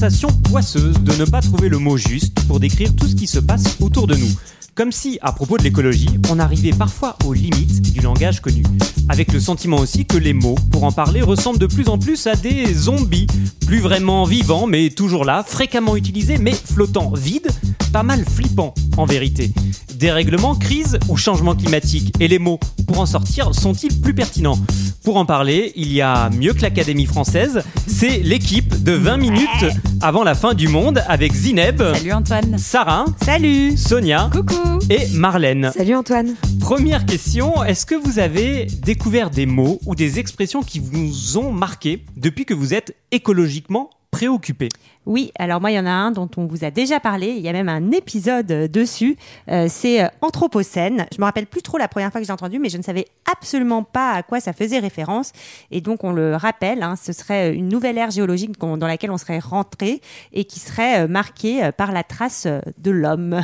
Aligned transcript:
Sensation 0.00 0.28
poisseuse 0.48 0.94
de 1.02 1.12
ne 1.16 1.26
pas 1.26 1.42
trouver 1.42 1.68
le 1.68 1.76
mot 1.76 1.98
juste 1.98 2.40
pour 2.48 2.58
décrire 2.58 2.96
tout 2.96 3.06
ce 3.06 3.14
qui 3.14 3.26
se 3.26 3.38
passe 3.38 3.76
autour 3.80 4.06
de 4.06 4.14
nous. 4.14 4.30
Comme 4.74 4.92
si, 4.92 5.18
à 5.20 5.30
propos 5.30 5.58
de 5.58 5.62
l'écologie, 5.62 6.08
on 6.30 6.38
arrivait 6.38 6.72
parfois 6.72 7.16
aux 7.26 7.34
limites 7.34 7.92
du 7.92 8.00
langage 8.00 8.40
connu. 8.40 8.62
Avec 9.10 9.30
le 9.30 9.40
sentiment 9.40 9.76
aussi 9.76 10.06
que 10.06 10.16
les 10.16 10.32
mots, 10.32 10.54
pour 10.70 10.84
en 10.84 10.92
parler, 10.92 11.20
ressemblent 11.20 11.58
de 11.58 11.66
plus 11.66 11.88
en 11.88 11.98
plus 11.98 12.26
à 12.26 12.34
des 12.34 12.72
zombies. 12.72 13.26
Plus 13.66 13.80
vraiment 13.80 14.24
vivants, 14.24 14.66
mais 14.66 14.88
toujours 14.88 15.26
là, 15.26 15.44
fréquemment 15.46 15.96
utilisés, 15.96 16.38
mais 16.38 16.54
flottant 16.54 17.12
vide, 17.14 17.50
pas 17.92 18.02
mal 18.02 18.24
flippant 18.24 18.74
en 18.96 19.04
vérité. 19.04 19.50
Dérèglement, 19.94 20.54
crise 20.54 20.98
ou 21.08 21.16
changement 21.16 21.54
climatique? 21.54 22.14
Et 22.20 22.28
les 22.28 22.38
mots, 22.38 22.58
pour 22.86 23.00
en 23.00 23.06
sortir, 23.06 23.54
sont-ils 23.54 24.00
plus 24.00 24.14
pertinents? 24.14 24.58
Pour 25.04 25.16
en 25.16 25.26
parler, 25.26 25.72
il 25.76 25.92
y 25.92 26.00
a 26.00 26.30
mieux 26.30 26.52
que 26.52 26.62
l'Académie 26.62 27.06
française, 27.06 27.62
c'est 27.86 28.18
l'équipe 28.18 28.82
de 28.82 28.92
20 28.92 29.16
minutes 29.16 29.66
avant 30.00 30.24
la 30.24 30.34
fin 30.34 30.54
du 30.54 30.68
monde 30.68 31.02
avec 31.08 31.32
Zineb, 31.34 31.82
Salut 31.94 32.12
Antoine. 32.12 32.58
Sarah, 32.58 33.04
Salut. 33.24 33.76
Sonia 33.76 34.30
Coucou. 34.32 34.78
et 34.88 35.06
Marlène. 35.14 35.70
Salut 35.74 35.94
Antoine. 35.94 36.34
Première 36.60 37.04
question, 37.06 37.62
est-ce 37.64 37.84
que 37.86 37.94
vous 37.94 38.18
avez 38.18 38.66
découvert 38.82 39.30
des 39.30 39.46
mots 39.46 39.80
ou 39.86 39.94
des 39.94 40.18
expressions 40.18 40.62
qui 40.62 40.78
vous 40.80 41.38
ont 41.38 41.52
marqué 41.52 42.04
depuis 42.16 42.44
que 42.44 42.54
vous 42.54 42.72
êtes 42.74 42.94
écologiquement 43.12 43.90
préoccupé? 44.10 44.68
Oui, 45.06 45.32
alors 45.38 45.60
moi, 45.60 45.70
il 45.70 45.74
y 45.74 45.78
en 45.78 45.86
a 45.86 45.90
un 45.90 46.10
dont 46.10 46.28
on 46.36 46.46
vous 46.46 46.64
a 46.64 46.70
déjà 46.70 47.00
parlé. 47.00 47.28
Il 47.28 47.40
y 47.40 47.48
a 47.48 47.52
même 47.52 47.68
un 47.68 47.90
épisode 47.90 48.50
euh, 48.50 48.68
dessus. 48.68 49.16
Euh, 49.50 49.66
c'est 49.68 50.04
euh, 50.04 50.08
Anthropocène. 50.20 51.06
Je 51.14 51.18
me 51.20 51.24
rappelle 51.24 51.46
plus 51.46 51.62
trop 51.62 51.78
la 51.78 51.88
première 51.88 52.12
fois 52.12 52.20
que 52.20 52.26
j'ai 52.26 52.32
entendu, 52.32 52.58
mais 52.58 52.68
je 52.68 52.76
ne 52.76 52.82
savais 52.82 53.06
absolument 53.30 53.82
pas 53.82 54.12
à 54.12 54.22
quoi 54.22 54.40
ça 54.40 54.52
faisait 54.52 54.78
référence. 54.78 55.32
Et 55.70 55.80
donc, 55.80 56.04
on 56.04 56.12
le 56.12 56.36
rappelle, 56.36 56.82
hein, 56.82 56.94
ce 56.96 57.12
serait 57.12 57.54
une 57.54 57.68
nouvelle 57.68 57.98
ère 57.98 58.10
géologique 58.10 58.58
dans 58.58 58.86
laquelle 58.86 59.10
on 59.10 59.18
serait 59.18 59.38
rentré 59.38 60.00
et 60.32 60.44
qui 60.44 60.60
serait 60.60 61.04
euh, 61.04 61.08
marquée 61.08 61.64
euh, 61.64 61.72
par 61.72 61.92
la 61.92 62.02
trace 62.02 62.44
euh, 62.46 62.60
de 62.78 62.90
l'homme, 62.90 63.40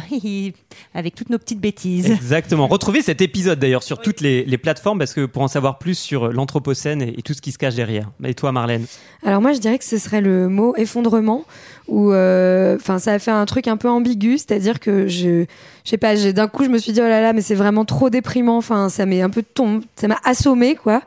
avec 0.94 1.14
toutes 1.14 1.30
nos 1.30 1.38
petites 1.38 1.60
bêtises. 1.60 2.10
Exactement. 2.10 2.66
Retrouvez 2.66 3.02
cet 3.02 3.20
épisode 3.20 3.58
d'ailleurs 3.58 3.82
sur 3.82 4.00
toutes 4.00 4.20
les, 4.20 4.44
les 4.44 4.58
plateformes 4.58 4.98
parce 4.98 5.14
que 5.14 5.26
pour 5.26 5.42
en 5.42 5.48
savoir 5.48 5.78
plus 5.78 5.98
sur 5.98 6.32
l'Anthropocène 6.32 7.02
et, 7.02 7.14
et 7.18 7.22
tout 7.22 7.34
ce 7.34 7.40
qui 7.40 7.52
se 7.52 7.58
cache 7.58 7.74
derrière. 7.74 8.10
Et 8.24 8.34
toi 8.34 8.52
Marlène? 8.52 8.86
Alors 9.24 9.40
moi 9.40 9.52
je 9.52 9.58
dirais 9.58 9.78
que 9.78 9.84
ce 9.84 9.98
serait 9.98 10.20
le 10.20 10.48
mot 10.48 10.74
effondrement 10.76 11.44
où 11.88 12.12
euh, 12.12 12.76
enfin 12.76 12.98
ça 12.98 13.12
a 13.12 13.18
fait 13.18 13.30
un 13.30 13.44
truc 13.46 13.68
un 13.68 13.76
peu 13.76 13.88
ambigu, 13.88 14.38
c'est-à-dire 14.38 14.80
que 14.80 15.06
je 15.08 15.44
je 15.84 15.90
sais 15.90 15.98
pas, 15.98 16.16
j'ai- 16.16 16.32
d'un 16.32 16.48
coup 16.48 16.64
je 16.64 16.68
me 16.70 16.78
suis 16.78 16.92
dit 16.92 17.00
oh 17.00 17.08
là 17.08 17.20
là 17.20 17.32
mais 17.32 17.40
c'est 17.42 17.54
vraiment 17.54 17.84
trop 17.84 18.10
déprimant, 18.10 18.56
enfin 18.56 18.88
ça 18.88 19.06
m'est 19.06 19.22
un 19.22 19.30
peu 19.30 19.42
tom 19.42 19.82
ça 19.96 20.08
m'a 20.08 20.18
assommé 20.24 20.74
quoi. 20.74 21.02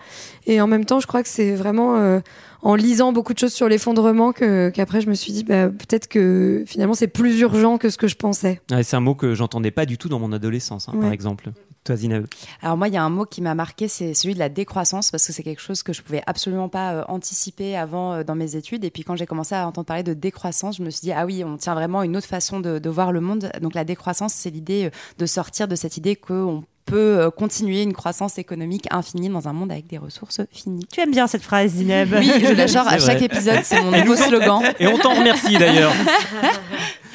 Et 0.48 0.62
en 0.62 0.68
même 0.68 0.86
temps, 0.86 1.00
je 1.00 1.06
crois 1.06 1.22
que 1.22 1.30
c'est 1.30 1.54
vraiment 1.54 1.98
euh, 1.98 2.20
en 2.64 2.74
lisant 2.76 3.12
beaucoup 3.14 3.34
de 3.34 3.40
choses 3.40 3.54
sur 3.54 3.70
l'effondrement 3.70 4.32
que 4.32 4.70
qu'après 4.70 5.00
je 5.02 5.08
me 5.08 5.14
suis 5.14 5.32
dit 5.32 5.44
bah 5.44 5.68
peut-être 5.68 6.08
que 6.08 6.64
finalement 6.66 6.94
c'est 6.96 7.08
plus 7.08 7.40
urgent 7.42 7.78
que 7.78 7.90
ce 7.90 7.98
que 7.98 8.08
je 8.08 8.16
pensais. 8.16 8.60
Ouais, 8.72 8.82
C'est 8.84 8.96
un 8.96 9.00
mot 9.02 9.16
que 9.16 9.36
j'entendais 9.36 9.72
pas 9.72 9.86
du 9.86 9.98
tout 9.98 10.10
dans 10.10 10.18
mon 10.20 10.32
adolescence 10.32 10.90
hein, 10.90 10.94
par 11.00 11.12
exemple. 11.12 11.52
Toi 11.84 11.96
Zineb 11.96 12.26
Alors 12.62 12.78
moi, 12.78 12.88
il 12.88 12.94
y 12.94 12.98
a 12.98 13.04
un 13.04 13.10
mot 13.10 13.26
qui 13.26 13.42
m'a 13.42 13.56
marqué, 13.56 13.88
c'est 13.88 14.14
celui 14.14 14.34
de 14.34 14.40
la 14.40 14.50
décroissance, 14.50 15.12
parce 15.12 15.26
que 15.26 15.34
c'est 15.34 15.44
quelque 15.44 15.62
chose 15.62 15.84
que 15.84 15.94
je 15.94 16.02
pouvais 16.02 16.22
absolument 16.28 16.70
pas 16.70 16.94
euh, 16.94 17.04
anticiper 17.08 17.78
avant 17.78 18.14
euh, 18.14 18.24
dans 18.24 18.36
mes 18.36 18.56
études. 18.56 18.84
Et 18.84 18.90
puis 18.92 19.04
quand 19.04 19.16
j'ai 19.16 19.26
commencé 19.26 19.56
à 19.56 19.66
entendre 19.68 19.86
parler 19.86 20.04
de 20.04 20.14
décroissance, 20.14 20.78
je 20.78 20.84
me 20.84 20.90
suis 20.90 21.02
dit 21.02 21.12
ah 21.12 21.26
oui, 21.26 21.44
on 21.44 21.58
tient 21.58 21.74
vraiment 21.74 22.04
une 22.04 22.18
autre 22.18 22.28
façon 22.28 22.60
de, 22.60 22.80
de 22.80 22.90
voir 22.90 23.12
le 23.12 23.22
monde. 23.22 23.52
Donc 23.62 23.74
la 23.74 23.84
décroissance, 23.84 24.34
c'est 24.34 24.50
l'idée 24.50 24.86
euh, 24.86 24.90
de 25.18 25.26
sortir 25.26 25.68
de 25.68 25.76
cette 25.76 25.98
idée 25.98 26.16
qu'on 26.16 26.64
peut 26.90 27.20
euh, 27.20 27.30
continuer 27.30 27.84
une 27.84 27.94
croissance 27.94 28.38
économique 28.38 28.88
infinie 28.92 29.30
dans 29.30 29.48
un 29.48 29.54
monde 29.54 29.72
avec 29.72 29.88
des 29.88 29.98
ressources 29.98 30.42
finies. 30.52 30.86
Tu 30.92 31.00
aimes 31.00 31.12
bien 31.12 31.28
cette 31.28 31.44
phrase, 31.44 31.72
Zineb 31.72 32.14
Oui, 32.18 32.32
je 32.42 32.78
à 32.78 33.00
chaque 33.00 33.22
épisode, 33.22 33.62
c'est 33.64 33.82
mon 33.82 33.92
nouveau 33.92 34.16
slogan. 34.16 34.62
Et 34.80 34.88
on 34.88 34.98
t'en 34.98 35.14
remercie 35.14 35.58
d'ailleurs. 35.58 35.94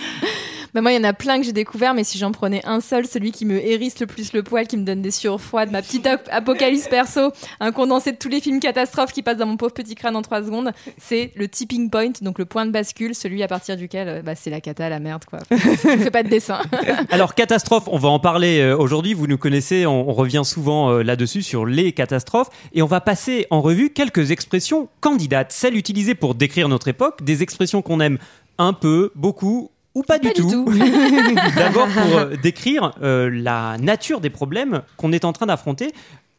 Bah 0.74 0.80
moi, 0.80 0.90
il 0.92 0.96
y 0.96 0.98
en 0.98 1.04
a 1.04 1.12
plein 1.12 1.38
que 1.38 1.44
j'ai 1.46 1.52
découvert, 1.52 1.94
mais 1.94 2.02
si 2.02 2.18
j'en 2.18 2.32
prenais 2.32 2.60
un 2.64 2.80
seul, 2.80 3.06
celui 3.06 3.30
qui 3.30 3.46
me 3.46 3.64
hérisse 3.64 4.00
le 4.00 4.06
plus 4.06 4.32
le 4.32 4.42
poil, 4.42 4.66
qui 4.66 4.76
me 4.76 4.84
donne 4.84 5.02
des 5.02 5.12
sueurs 5.12 5.40
froides, 5.40 5.70
ma 5.70 5.82
petite 5.82 6.04
ap- 6.06 6.28
apocalypse 6.32 6.88
perso, 6.88 7.30
un 7.60 7.70
condensé 7.70 8.10
de 8.10 8.16
tous 8.16 8.28
les 8.28 8.40
films 8.40 8.58
catastrophes 8.58 9.12
qui 9.12 9.22
passent 9.22 9.36
dans 9.36 9.46
mon 9.46 9.56
pauvre 9.56 9.72
petit 9.72 9.94
crâne 9.94 10.16
en 10.16 10.22
trois 10.22 10.42
secondes, 10.42 10.72
c'est 10.98 11.30
le 11.36 11.46
tipping 11.46 11.90
point, 11.90 12.10
donc 12.22 12.38
le 12.40 12.44
point 12.44 12.66
de 12.66 12.72
bascule, 12.72 13.14
celui 13.14 13.42
à 13.44 13.46
partir 13.48 13.76
duquel 13.76 14.08
euh, 14.08 14.22
bah, 14.22 14.34
c'est 14.34 14.50
la 14.50 14.60
cata, 14.60 14.88
la 14.88 14.98
merde, 14.98 15.24
quoi. 15.26 15.38
Je 15.50 15.56
fais 15.56 16.10
pas 16.10 16.24
de 16.24 16.28
dessin. 16.28 16.58
Alors 17.10 17.34
catastrophe, 17.36 17.84
on 17.86 17.98
va 17.98 18.08
en 18.08 18.18
parler 18.18 18.58
euh, 18.60 18.76
aujourd'hui. 18.76 19.14
Vous 19.14 19.28
nous 19.28 19.38
connaissez, 19.38 19.86
on, 19.86 20.08
on 20.10 20.12
revient 20.12 20.42
souvent 20.44 20.90
euh, 20.90 21.02
là-dessus 21.02 21.42
sur 21.42 21.66
les 21.66 21.92
catastrophes 21.92 22.50
et 22.72 22.82
on 22.82 22.86
va 22.86 23.00
passer 23.00 23.46
en 23.50 23.60
revue 23.60 23.90
quelques 23.90 24.32
expressions 24.32 24.88
candidates, 25.00 25.52
celles 25.52 25.76
utilisées 25.76 26.16
pour 26.16 26.34
décrire 26.34 26.68
notre 26.68 26.88
époque, 26.88 27.22
des 27.22 27.42
expressions 27.44 27.80
qu'on 27.80 28.00
aime 28.00 28.18
un 28.58 28.72
peu, 28.72 29.12
beaucoup 29.14 29.70
ou 29.94 30.02
pas, 30.02 30.18
du, 30.18 30.28
Pas 30.28 30.34
du 30.34 30.40
tout. 30.42 30.50
tout. 30.64 30.72
D'abord 31.56 31.86
pour 31.88 32.18
euh, 32.18 32.34
décrire 32.42 32.92
euh, 33.02 33.30
la 33.32 33.76
nature 33.78 34.20
des 34.20 34.30
problèmes 34.30 34.82
qu'on 34.96 35.12
est 35.12 35.24
en 35.24 35.32
train 35.32 35.46
d'affronter, 35.46 35.92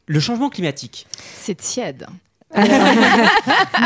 le 0.08 0.20
changement 0.20 0.50
climatique. 0.50 1.08
C'est 1.36 1.56
tiède. 1.56 2.06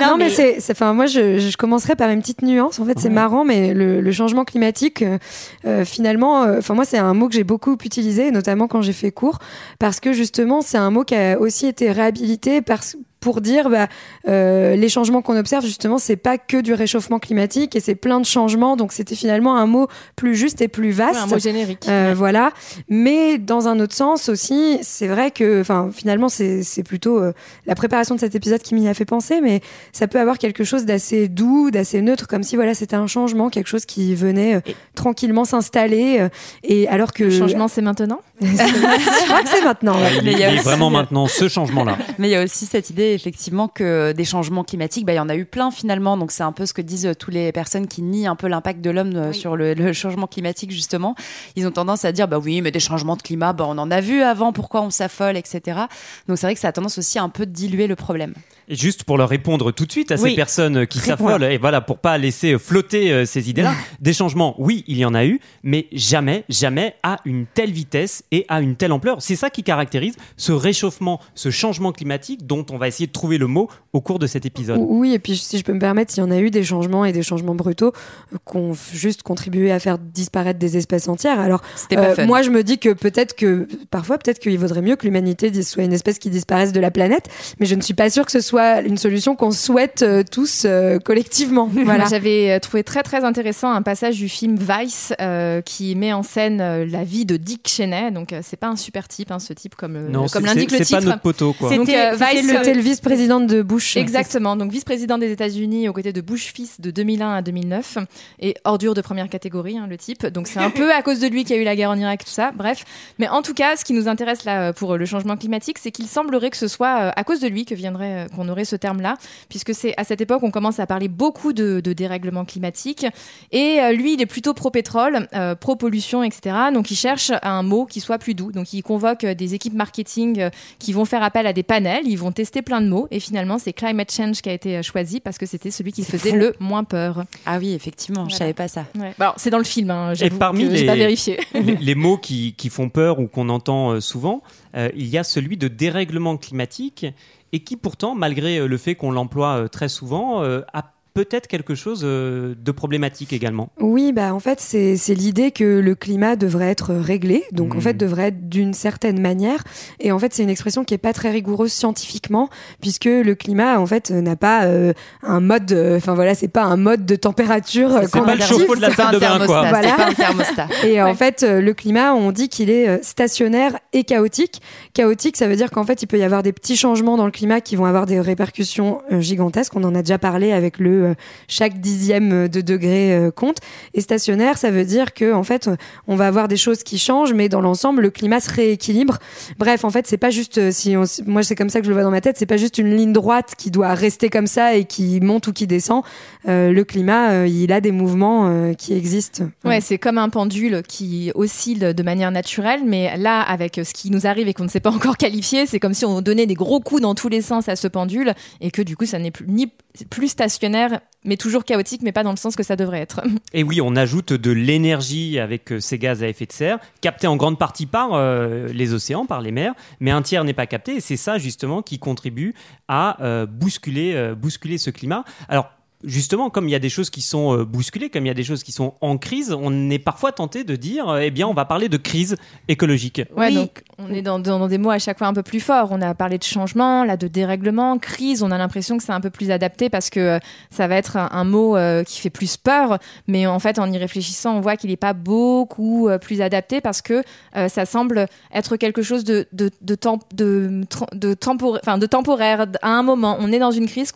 non, 0.01 0.17
mais, 0.17 0.29
c'est, 0.29 0.59
c'est- 0.59 0.73
enfin, 0.73 0.93
moi, 0.93 1.05
je, 1.07 1.39
je 1.39 1.57
commencerai 1.57 1.95
par 1.95 2.09
une 2.09 2.19
petite 2.21 2.41
nuance. 2.41 2.79
En 2.79 2.85
fait, 2.85 2.99
c'est 2.99 3.09
marrant, 3.09 3.43
mais 3.45 3.73
le, 3.73 3.99
le 4.01 4.11
changement 4.11 4.45
climatique, 4.45 5.01
euh, 5.01 5.17
euh, 5.65 5.85
finalement, 5.85 6.43
euh, 6.43 6.59
enfin, 6.59 6.73
moi, 6.75 6.85
c'est 6.85 6.97
un 6.97 7.13
mot 7.13 7.27
que 7.29 7.33
j'ai 7.35 7.43
beaucoup 7.43 7.75
utilisé, 7.83 8.31
notamment 8.31 8.67
quand 8.67 8.81
j'ai 8.81 8.93
fait 8.93 9.11
cours, 9.11 9.39
parce 9.79 9.99
que 9.99 10.13
justement, 10.13 10.61
c'est 10.61 10.77
un 10.77 10.91
mot 10.91 11.03
qui 11.03 11.15
a 11.15 11.39
aussi 11.39 11.65
été 11.67 11.91
réhabilité 11.91 12.61
parce 12.61 12.95
pour 13.19 13.41
dire 13.41 13.69
bah, 13.69 13.87
euh, 14.27 14.75
les 14.75 14.89
changements 14.89 15.21
qu'on 15.21 15.37
observe 15.37 15.65
justement 15.65 15.97
c'est 15.97 16.15
pas 16.15 16.37
que 16.37 16.57
du 16.61 16.73
réchauffement 16.73 17.19
climatique 17.19 17.75
et 17.75 17.79
c'est 17.79 17.95
plein 17.95 18.19
de 18.19 18.25
changements 18.25 18.75
donc 18.77 18.93
c'était 18.93 19.15
finalement 19.15 19.55
un 19.57 19.65
mot 19.65 19.87
plus 20.15 20.35
juste 20.35 20.61
et 20.61 20.67
plus 20.67 20.89
Ouais, 20.89 21.05
vaste 21.05 21.19
un 21.19 21.25
mot 21.27 21.39
générique. 21.39 21.87
euh, 21.87 22.13
voilà. 22.15 22.51
Mais 22.87 23.37
dans 23.37 23.67
un 23.67 23.79
autre 23.79 23.93
sens 23.95 24.27
aussi, 24.29 24.79
c'est 24.81 25.07
vrai 25.07 25.29
que, 25.31 25.61
enfin, 25.61 25.89
finalement, 25.93 26.29
c'est 26.29 26.83
plutôt 26.83 27.19
euh, 27.21 27.33
la 27.67 27.75
préparation 27.75 28.15
de 28.15 28.19
cet 28.19 28.33
épisode 28.35 28.61
qui 28.61 28.73
m'y 28.75 28.87
a 28.87 28.93
fait 28.93 29.05
penser, 29.05 29.39
mais 29.41 29.61
ça 29.91 30.07
peut 30.07 30.19
avoir 30.19 30.37
quelque 30.37 30.63
chose 30.63 30.85
d'assez 30.85 31.27
doux, 31.27 31.69
d'assez 31.71 32.01
neutre, 32.01 32.27
comme 32.27 32.43
si 32.43 32.55
voilà, 32.55 32.73
c'était 32.73 32.95
un 32.95 33.07
changement, 33.07 33.49
quelque 33.49 33.67
chose 33.67 33.85
qui 33.85 34.15
venait 34.15 34.55
euh, 34.55 34.61
tranquillement 34.95 35.45
s'installer. 35.45 36.17
euh, 36.19 36.29
et 36.63 36.87
alors 36.87 37.13
que 37.13 37.25
Le 37.25 37.29
changement, 37.31 37.67
c'est 37.67 37.81
maintenant 37.81 38.21
je 38.41 39.25
crois 39.27 39.41
que 39.43 39.49
c'est 39.49 39.63
maintenant. 39.63 39.95
ouais. 39.99 40.17
Il, 40.19 40.23
Mais 40.25 40.31
il 40.31 40.39
y 40.39 40.43
a 40.45 40.49
aussi 40.53 40.63
vraiment 40.63 40.89
maintenant 40.89 41.27
ce 41.27 41.47
changement-là. 41.49 41.97
Mais 42.19 42.29
il 42.29 42.31
y 42.31 42.35
a 42.35 42.43
aussi 42.43 42.65
cette 42.65 42.89
idée, 42.89 43.08
effectivement, 43.13 43.67
que 43.67 44.11
des 44.11 44.25
changements 44.25 44.63
climatiques, 44.63 45.05
bah, 45.05 45.13
il 45.13 45.17
y 45.17 45.19
en 45.19 45.29
a 45.29 45.35
eu 45.35 45.45
plein 45.45 45.71
finalement. 45.71 46.17
Donc 46.17 46.31
c'est 46.31 46.43
un 46.43 46.51
peu 46.51 46.65
ce 46.65 46.73
que 46.73 46.81
disent 46.81 47.07
euh, 47.07 47.13
toutes 47.13 47.33
les 47.33 47.51
personnes 47.51 47.87
qui 47.87 48.01
nient 48.01 48.27
un 48.27 48.35
peu 48.35 48.47
l'impact 48.47 48.81
de 48.81 48.89
l'homme 48.89 49.15
euh, 49.15 49.33
sur 49.33 49.55
le, 49.55 49.73
le 49.73 49.93
changement 49.93 50.27
climatique, 50.27 50.71
justement. 50.71 51.15
Ils 51.55 51.67
ont 51.67 51.71
tendance 51.71 52.05
à 52.05 52.11
dire, 52.11 52.27
bah 52.27 52.39
oui, 52.39 52.61
mais 52.61 52.71
des 52.71 52.79
changements 52.79 53.15
de 53.15 53.21
climat, 53.21 53.53
bah, 53.53 53.65
on 53.67 53.77
en 53.77 53.91
a 53.91 54.01
vu 54.01 54.21
avant, 54.21 54.53
pourquoi 54.53 54.81
on 54.81 54.89
s'affole, 54.89 55.37
etc. 55.37 55.81
Donc 56.27 56.37
c'est 56.37 56.47
vrai 56.47 56.53
que 56.53 56.59
ça 56.59 56.69
a 56.69 56.71
tendance 56.71 56.97
aussi 56.97 57.19
à 57.19 57.23
un 57.23 57.29
peu 57.29 57.45
diluer 57.45 57.87
le 57.87 57.95
problème. 57.95 58.33
Et 58.71 58.75
juste 58.75 59.03
pour 59.03 59.17
leur 59.17 59.29
répondre 59.29 59.71
tout 59.71 59.85
de 59.87 59.91
suite 59.91 60.11
à 60.11 60.17
ces 60.17 60.35
personnes 60.35 60.85
qui 60.85 60.99
s'affolent, 60.99 61.43
et 61.43 61.57
voilà, 61.57 61.81
pour 61.81 61.97
pas 61.97 62.19
laisser 62.19 62.57
flotter 62.59 63.11
euh, 63.11 63.25
ces 63.25 63.49
idées-là, 63.49 63.73
des 63.99 64.13
changements, 64.13 64.55
oui, 64.59 64.83
il 64.87 64.97
y 64.97 65.05
en 65.05 65.15
a 65.15 65.25
eu, 65.25 65.39
mais 65.63 65.87
jamais, 65.91 66.45
jamais 66.49 66.95
à 67.01 67.19
une 67.25 67.47
telle 67.47 67.71
vitesse 67.71 68.23
et 68.31 68.45
à 68.47 68.61
une 68.61 68.75
telle 68.75 68.91
ampleur. 68.91 69.23
C'est 69.23 69.35
ça 69.35 69.49
qui 69.49 69.63
caractérise 69.63 70.15
ce 70.37 70.51
réchauffement, 70.51 71.19
ce 71.33 71.49
changement 71.49 71.91
climatique 71.91 72.45
dont 72.45 72.63
on 72.69 72.77
va 72.77 72.87
essayer 72.87 72.98
de 73.07 73.11
trouver 73.11 73.37
le 73.37 73.47
mot 73.47 73.69
au 73.93 74.01
cours 74.01 74.19
de 74.19 74.27
cet 74.27 74.45
épisode. 74.45 74.79
Oui, 74.81 75.13
et 75.13 75.19
puis 75.19 75.35
si 75.35 75.57
je 75.57 75.63
peux 75.63 75.73
me 75.73 75.79
permettre, 75.79 76.13
il 76.15 76.19
y 76.19 76.23
en 76.23 76.31
a 76.31 76.37
eu 76.39 76.51
des 76.51 76.63
changements 76.63 77.05
et 77.05 77.11
des 77.11 77.23
changements 77.23 77.55
brutaux 77.55 77.93
euh, 78.33 78.37
qui 78.49 78.57
ont 78.57 78.73
juste 78.93 79.23
contribué 79.23 79.71
à 79.71 79.79
faire 79.79 79.97
disparaître 79.97 80.59
des 80.59 80.77
espèces 80.77 81.07
entières. 81.07 81.39
Alors, 81.39 81.61
pas 81.89 81.95
Euh, 82.19 82.25
moi, 82.27 82.41
je 82.41 82.49
me 82.49 82.63
dis 82.63 82.77
que 82.77 82.93
peut-être 82.93 83.35
que 83.35 83.67
parfois, 83.89 84.17
peut-être 84.17 84.39
qu'il 84.39 84.57
vaudrait 84.59 84.81
mieux 84.81 84.95
que 84.95 85.05
l'humanité 85.05 85.51
soit 85.63 85.83
une 85.83 85.93
espèce 85.93 86.19
qui 86.19 86.29
disparaisse 86.29 86.71
de 86.71 86.79
la 86.79 86.91
planète, 86.91 87.27
mais 87.59 87.65
je 87.65 87.75
ne 87.75 87.81
suis 87.81 87.93
pas 87.93 88.09
sûre 88.09 88.25
que 88.25 88.31
ce 88.31 88.41
soit 88.41 88.81
une 88.81 88.97
solution 88.97 89.35
qu'on 89.35 89.51
souhaite 89.51 90.01
euh, 90.03 90.23
tous 90.29 90.63
euh, 90.65 90.99
collectivement. 90.99 91.69
Voilà. 91.89 92.05
J'avais 92.09 92.59
trouvé 92.59 92.83
très 92.83 93.01
très 93.03 93.23
intéressant 93.23 93.71
un 93.71 93.81
passage 93.81 94.17
du 94.17 94.29
film 94.29 94.57
Vice 94.57 95.13
euh, 95.21 95.61
qui 95.61 95.95
met 95.95 96.13
en 96.13 96.21
scène 96.23 96.57
la 96.83 97.03
vie 97.03 97.25
de 97.25 97.35
Dick 97.37 97.67
Cheney. 97.67 98.11
Donc 98.11 98.33
euh, 98.33 98.41
c'est 98.43 98.57
pas 98.57 98.67
un 98.67 98.75
super 98.75 99.07
type, 99.07 99.31
hein, 99.31 99.39
ce 99.39 99.53
type 99.53 99.75
comme, 99.75 100.07
Non, 100.09 100.27
comme 100.27 100.45
l'indique 100.45 100.71
le 100.71 100.77
c'est 100.77 100.91
pas 100.93 100.99
titre. 100.99 101.09
notre 101.09 101.21
poteau, 101.21 101.53
quoi. 101.53 101.69
C'était- 101.69 101.95
euh, 101.97 102.15
Vice, 102.15 102.51
le 102.51 102.81
vice-présidente 102.89 103.45
de 103.45 103.61
Bush. 103.61 103.97
Exactement, 103.97 104.55
donc 104.55 104.71
vice-présidente 104.71 105.19
des 105.19 105.31
États-Unis 105.31 105.87
aux 105.87 105.93
côtés 105.93 106.11
de 106.11 106.21
Bush 106.21 106.51
fils 106.51 106.81
de 106.81 106.89
2001 106.89 107.35
à 107.35 107.41
2009 107.43 107.99
et 108.39 108.55
ordure 108.63 108.95
de 108.95 109.01
première 109.01 109.29
catégorie, 109.29 109.77
hein, 109.77 109.85
le 109.87 109.95
type. 109.95 110.25
Donc 110.25 110.47
c'est 110.47 110.57
un 110.57 110.69
peu 110.81 110.91
à 110.91 111.03
cause 111.03 111.19
de 111.19 111.27
lui 111.27 111.43
qu'il 111.43 111.55
y 111.55 111.59
a 111.59 111.61
eu 111.61 111.65
la 111.65 111.75
guerre 111.75 111.91
en 111.91 111.97
Irak, 111.97 112.25
tout 112.25 112.31
ça. 112.31 112.51
Bref, 112.51 112.85
mais 113.19 113.27
en 113.27 113.43
tout 113.43 113.53
cas, 113.53 113.75
ce 113.75 113.85
qui 113.85 113.93
nous 113.93 114.07
intéresse 114.07 114.43
là 114.43 114.73
pour 114.73 114.97
le 114.97 115.05
changement 115.05 115.37
climatique, 115.37 115.77
c'est 115.77 115.91
qu'il 115.91 116.07
semblerait 116.07 116.49
que 116.49 116.57
ce 116.57 116.67
soit 116.67 117.13
à 117.15 117.23
cause 117.23 117.39
de 117.41 117.47
lui 117.47 117.63
que 117.63 117.75
viendrait 117.75 118.25
qu'on 118.35 118.49
aurait 118.49 118.65
ce 118.65 118.75
terme-là, 118.75 119.17
puisque 119.49 119.75
c'est 119.75 119.93
à 119.97 120.03
cette 120.03 120.21
époque 120.21 120.41
on 120.41 120.49
commence 120.49 120.79
à 120.79 120.87
parler 120.87 121.09
beaucoup 121.09 121.53
de, 121.53 121.81
de 121.81 121.93
dérèglement 121.93 122.43
climatique 122.43 123.05
et 123.51 123.81
lui 123.93 124.15
il 124.15 124.21
est 124.21 124.25
plutôt 124.25 124.55
pro-pétrole, 124.55 125.27
pro-pollution, 125.59 126.23
etc. 126.23 126.55
Donc 126.73 126.89
il 126.89 126.95
cherche 126.95 127.31
un 127.43 127.61
mot 127.61 127.85
qui 127.85 127.99
soit 127.99 128.17
plus 128.17 128.33
doux. 128.33 128.51
Donc 128.51 128.73
il 128.73 128.81
convoque 128.81 129.27
des 129.27 129.53
équipes 129.53 129.75
marketing 129.75 130.49
qui 130.79 130.91
vont 130.91 131.05
faire 131.05 131.21
appel 131.21 131.45
à 131.45 131.53
des 131.53 131.61
panels, 131.61 132.07
ils 132.07 132.17
vont 132.17 132.31
tester 132.31 132.63
plein 132.63 132.78
de 132.81 132.87
mots 132.87 133.07
et 133.11 133.19
finalement 133.19 133.57
c'est 133.57 133.73
climate 133.73 134.11
change 134.11 134.41
qui 134.41 134.49
a 134.49 134.53
été 134.53 134.81
choisi 134.83 135.19
parce 135.19 135.37
que 135.37 135.45
c'était 135.45 135.71
celui 135.71 135.91
qui 135.91 136.03
faisait 136.03 136.31
le 136.31 136.55
moins 136.59 136.83
peur. 136.83 137.25
Ah 137.45 137.57
oui, 137.59 137.73
effectivement, 137.73 138.27
je 138.29 138.35
savais 138.35 138.53
pas 138.53 138.67
ça. 138.67 138.85
Bah, 139.17 139.33
c'est 139.37 139.49
dans 139.49 139.57
le 139.57 139.63
film, 139.63 139.91
hein, 139.91 140.13
et 140.13 140.29
parmi 140.29 140.67
que 140.67 140.73
les, 140.73 140.85
pas 140.85 140.95
vérifié. 140.95 141.39
les, 141.53 141.75
les, 141.81 141.95
mots 141.95 142.17
qui, 142.17 142.53
qui, 142.53 142.69
font 142.69 142.89
peur 142.89 143.19
ou 143.19 143.27
qu'on 143.27 143.49
entend 143.49 143.91
euh, 143.91 143.99
souvent, 143.99 144.41
euh, 144.75 144.89
il 144.95 145.07
y 145.07 145.17
a 145.17 145.23
celui 145.23 145.57
de 145.57 145.67
dérèglement 145.67 146.37
climatique 146.37 147.05
et 147.51 147.63
qui 147.63 147.77
pourtant, 147.77 148.15
malgré 148.15 148.67
le 148.67 148.77
fait 148.77 148.95
qu'on 148.95 149.11
l'emploie 149.11 149.63
euh, 149.63 149.67
très 149.67 149.89
souvent, 149.89 150.43
a 150.43 150.93
peut-être 151.13 151.47
quelque 151.47 151.75
chose 151.75 152.01
de 152.01 152.71
problématique 152.71 153.33
également. 153.33 153.69
Oui, 153.79 154.11
bah 154.11 154.33
en 154.33 154.39
fait 154.39 154.59
c'est 154.59 155.15
l'idée 155.15 155.51
que 155.51 155.79
le 155.79 155.95
climat 155.95 156.35
devrait 156.35 156.69
être 156.69 156.93
réglé, 156.93 157.43
donc 157.51 157.73
mmh. 157.73 157.77
en 157.77 157.81
fait 157.81 157.93
devrait 157.95 158.27
être 158.27 158.49
d'une 158.49 158.73
certaine 158.73 159.19
manière. 159.19 159.63
Et 159.99 160.11
en 160.11 160.19
fait 160.19 160.33
c'est 160.33 160.43
une 160.43 160.49
expression 160.49 160.83
qui 160.83 160.93
est 160.93 160.99
pas 160.99 161.13
très 161.13 161.31
rigoureuse 161.31 161.71
scientifiquement, 161.71 162.49
puisque 162.81 163.05
le 163.05 163.33
climat 163.35 163.79
en 163.79 163.85
fait 163.85 164.11
n'a 164.11 164.35
pas 164.35 164.65
euh, 164.65 164.93
un 165.23 165.39
mode, 165.39 165.71
enfin 165.97 166.13
voilà, 166.13 166.35
c'est 166.35 166.47
pas 166.47 166.63
un 166.63 166.77
mode 166.77 167.05
de 167.05 167.15
température. 167.15 167.91
C'est 168.01 168.11
pas 168.11 168.35
le 168.35 168.41
chauffe-eau 168.41 168.75
de 168.75 168.81
la 168.81 168.91
salle 168.91 169.15
de 169.15 169.19
bain 169.19 169.45
quoi. 169.45 169.69
Voilà. 169.69 169.95
Pas 169.95 170.07
un 170.07 170.13
thermostat. 170.13 170.67
Et 170.85 171.01
en 171.01 171.15
fait 171.15 171.43
le 171.43 171.73
climat, 171.73 172.13
on 172.13 172.31
dit 172.31 172.49
qu'il 172.49 172.69
est 172.69 173.03
stationnaire 173.03 173.77
et 173.93 174.03
chaotique. 174.03 174.61
Chaotique, 174.93 175.37
ça 175.37 175.47
veut 175.47 175.55
dire 175.55 175.71
qu'en 175.71 175.83
fait 175.83 176.01
il 176.01 176.07
peut 176.07 176.19
y 176.19 176.23
avoir 176.23 176.43
des 176.43 176.53
petits 176.53 176.75
changements 176.75 177.17
dans 177.17 177.25
le 177.25 177.31
climat 177.31 177.61
qui 177.61 177.75
vont 177.75 177.85
avoir 177.85 178.05
des 178.05 178.19
répercussions 178.19 179.01
gigantesques. 179.11 179.75
On 179.75 179.83
en 179.83 179.95
a 179.95 180.01
déjà 180.01 180.17
parlé 180.17 180.51
avec 180.51 180.79
le 180.79 180.98
chaque 181.47 181.79
dixième 181.79 182.47
de 182.47 182.61
degré 182.61 183.13
euh, 183.13 183.31
compte. 183.31 183.57
Et 183.93 184.01
stationnaire, 184.01 184.57
ça 184.57 184.71
veut 184.71 184.85
dire 184.85 185.13
que 185.13 185.33
en 185.33 185.43
fait, 185.43 185.69
on 186.07 186.15
va 186.15 186.27
avoir 186.27 186.47
des 186.47 186.57
choses 186.57 186.83
qui 186.83 186.97
changent, 186.97 187.33
mais 187.33 187.49
dans 187.49 187.61
l'ensemble, 187.61 188.01
le 188.01 188.09
climat 188.09 188.39
se 188.39 188.51
rééquilibre. 188.51 189.17
Bref, 189.57 189.83
en 189.83 189.89
fait, 189.89 190.07
c'est 190.07 190.17
pas 190.17 190.29
juste 190.29 190.57
euh, 190.57 190.71
si 190.71 190.95
moi 191.25 191.43
c'est 191.43 191.55
comme 191.55 191.69
ça 191.69 191.79
que 191.79 191.85
je 191.85 191.89
le 191.89 191.95
vois 191.95 192.03
dans 192.03 192.11
ma 192.11 192.21
tête, 192.21 192.37
c'est 192.37 192.45
pas 192.45 192.57
juste 192.57 192.77
une 192.77 192.95
ligne 192.95 193.13
droite 193.13 193.53
qui 193.57 193.71
doit 193.71 193.93
rester 193.93 194.29
comme 194.29 194.47
ça 194.47 194.75
et 194.75 194.85
qui 194.85 195.19
monte 195.21 195.47
ou 195.47 195.53
qui 195.53 195.67
descend. 195.67 196.03
Euh, 196.47 196.71
le 196.71 196.83
climat, 196.83 197.31
euh, 197.31 197.47
il 197.47 197.71
a 197.71 197.81
des 197.81 197.91
mouvements 197.91 198.47
euh, 198.47 198.73
qui 198.73 198.93
existent. 198.93 199.43
Ouais, 199.65 199.81
c'est 199.81 199.97
comme 199.97 200.17
un 200.17 200.29
pendule 200.29 200.83
qui 200.87 201.31
oscille 201.35 201.93
de 201.93 202.03
manière 202.03 202.31
naturelle, 202.31 202.81
mais 202.85 203.17
là, 203.17 203.41
avec 203.41 203.81
ce 203.83 203.93
qui 203.93 204.09
nous 204.09 204.25
arrive 204.25 204.47
et 204.47 204.53
qu'on 204.53 204.63
ne 204.63 204.69
sait 204.69 204.79
pas 204.79 204.91
encore 204.93 205.17
qualifier, 205.17 205.65
c'est 205.65 205.79
comme 205.79 205.93
si 205.93 206.05
on 206.05 206.21
donnait 206.21 206.45
des 206.45 206.53
gros 206.53 206.79
coups 206.79 207.01
dans 207.01 207.15
tous 207.15 207.29
les 207.29 207.41
sens 207.41 207.67
à 207.67 207.75
ce 207.75 207.87
pendule 207.87 208.33
et 208.61 208.71
que 208.71 208.81
du 208.81 208.95
coup, 208.95 209.05
ça 209.05 209.19
n'est 209.19 209.31
plus 209.31 209.45
ni 209.47 209.71
plus 210.09 210.29
stationnaire, 210.29 210.98
mais 211.25 211.37
toujours 211.37 211.65
chaotique, 211.65 212.01
mais 212.01 212.11
pas 212.11 212.23
dans 212.23 212.31
le 212.31 212.37
sens 212.37 212.55
que 212.55 212.63
ça 212.63 212.75
devrait 212.75 212.99
être. 212.99 213.21
Et 213.53 213.63
oui, 213.63 213.81
on 213.81 213.95
ajoute 213.95 214.33
de 214.33 214.51
l'énergie 214.51 215.39
avec 215.39 215.73
ces 215.79 215.97
gaz 215.97 216.23
à 216.23 216.27
effet 216.27 216.45
de 216.45 216.51
serre, 216.51 216.79
captés 217.01 217.27
en 217.27 217.35
grande 217.35 217.59
partie 217.59 217.85
par 217.85 218.13
euh, 218.13 218.67
les 218.67 218.93
océans, 218.93 219.25
par 219.25 219.41
les 219.41 219.51
mers, 219.51 219.73
mais 219.99 220.11
un 220.11 220.21
tiers 220.21 220.43
n'est 220.43 220.53
pas 220.53 220.67
capté, 220.67 220.95
et 220.95 220.99
c'est 221.01 221.17
ça 221.17 221.37
justement 221.37 221.81
qui 221.81 221.99
contribue 221.99 222.53
à 222.87 223.21
euh, 223.23 223.45
bousculer, 223.45 224.13
euh, 224.15 224.35
bousculer 224.35 224.77
ce 224.77 224.89
climat. 224.89 225.23
Alors, 225.47 225.71
justement, 226.03 226.49
comme 226.49 226.67
il 226.67 226.71
y 226.71 226.75
a 226.75 226.79
des 226.79 226.89
choses 226.89 227.09
qui 227.09 227.21
sont 227.21 227.57
euh, 227.57 227.65
bousculées, 227.65 228.09
comme 228.09 228.25
il 228.25 228.29
y 228.29 228.31
a 228.31 228.35
des 228.35 228.43
choses 228.43 228.63
qui 228.63 228.71
sont 228.71 228.93
en 229.01 229.17
crise, 229.17 229.55
on 229.59 229.89
est 229.89 229.99
parfois 229.99 230.31
tenté 230.31 230.63
de 230.63 230.75
dire, 230.75 231.09
euh, 231.09 231.19
eh 231.21 231.31
bien, 231.31 231.47
on 231.47 231.53
va 231.53 231.65
parler 231.65 231.89
de 231.89 231.97
crise 231.97 232.37
écologique. 232.67 233.21
Ouais, 233.35 233.51
donc 233.51 233.83
on 233.97 234.13
est 234.13 234.21
dans, 234.21 234.39
dans, 234.39 234.67
des 234.67 234.77
mots 234.77 234.91
à 234.91 234.99
chaque 234.99 235.17
fois 235.17 235.27
un 235.27 235.33
peu 235.33 235.43
plus 235.43 235.59
forts. 235.59 235.89
On 235.91 236.01
a 236.01 236.13
parlé 236.13 236.37
de 236.37 236.43
changement, 236.43 237.03
là, 237.03 237.17
de 237.17 237.27
dérèglement, 237.27 237.97
crise. 237.97 238.43
On 238.43 238.51
a 238.51 238.57
l'impression 238.57 238.97
que 238.97 239.03
c'est 239.03 239.11
un 239.11 239.21
peu 239.21 239.29
plus 239.29 239.51
adapté 239.51 239.89
parce 239.89 240.09
que 240.09 240.19
euh, 240.19 240.39
ça 240.69 240.87
va 240.87 240.95
être 240.95 241.17
un, 241.17 241.43
mot 241.43 241.75
qui 242.05 242.19
fait 242.21 242.29
plus 242.29 242.57
peur. 242.57 242.99
Mais 243.27 243.47
en 243.47 243.59
fait, 243.59 243.79
en 243.79 243.91
y 243.91 243.97
réfléchissant, 243.97 244.55
on 244.55 244.59
voit 244.59 244.77
qu'il 244.77 244.89
n'est 244.91 244.97
pas 244.97 245.13
beaucoup 245.13 246.09
plus 246.21 246.41
adapté 246.41 246.79
parce 246.81 247.01
que 247.01 247.23
ça 247.55 247.85
semble 247.85 248.27
être 248.53 248.77
quelque 248.77 249.01
chose 249.01 249.23
de, 249.23 249.47
de, 249.51 249.71
de, 249.81 249.95
temp 249.95 250.19
de, 250.33 250.83
de, 251.13 251.33
temporaire, 251.33 251.81
enfin, 251.83 251.97
de 251.97 252.05
temporaire. 252.05 252.67
À 252.81 252.91
un 252.91 253.03
moment, 253.03 253.37
on 253.39 253.51
est 253.51 253.57
dans 253.57 253.71
une 253.71 253.87
crise 253.87 254.13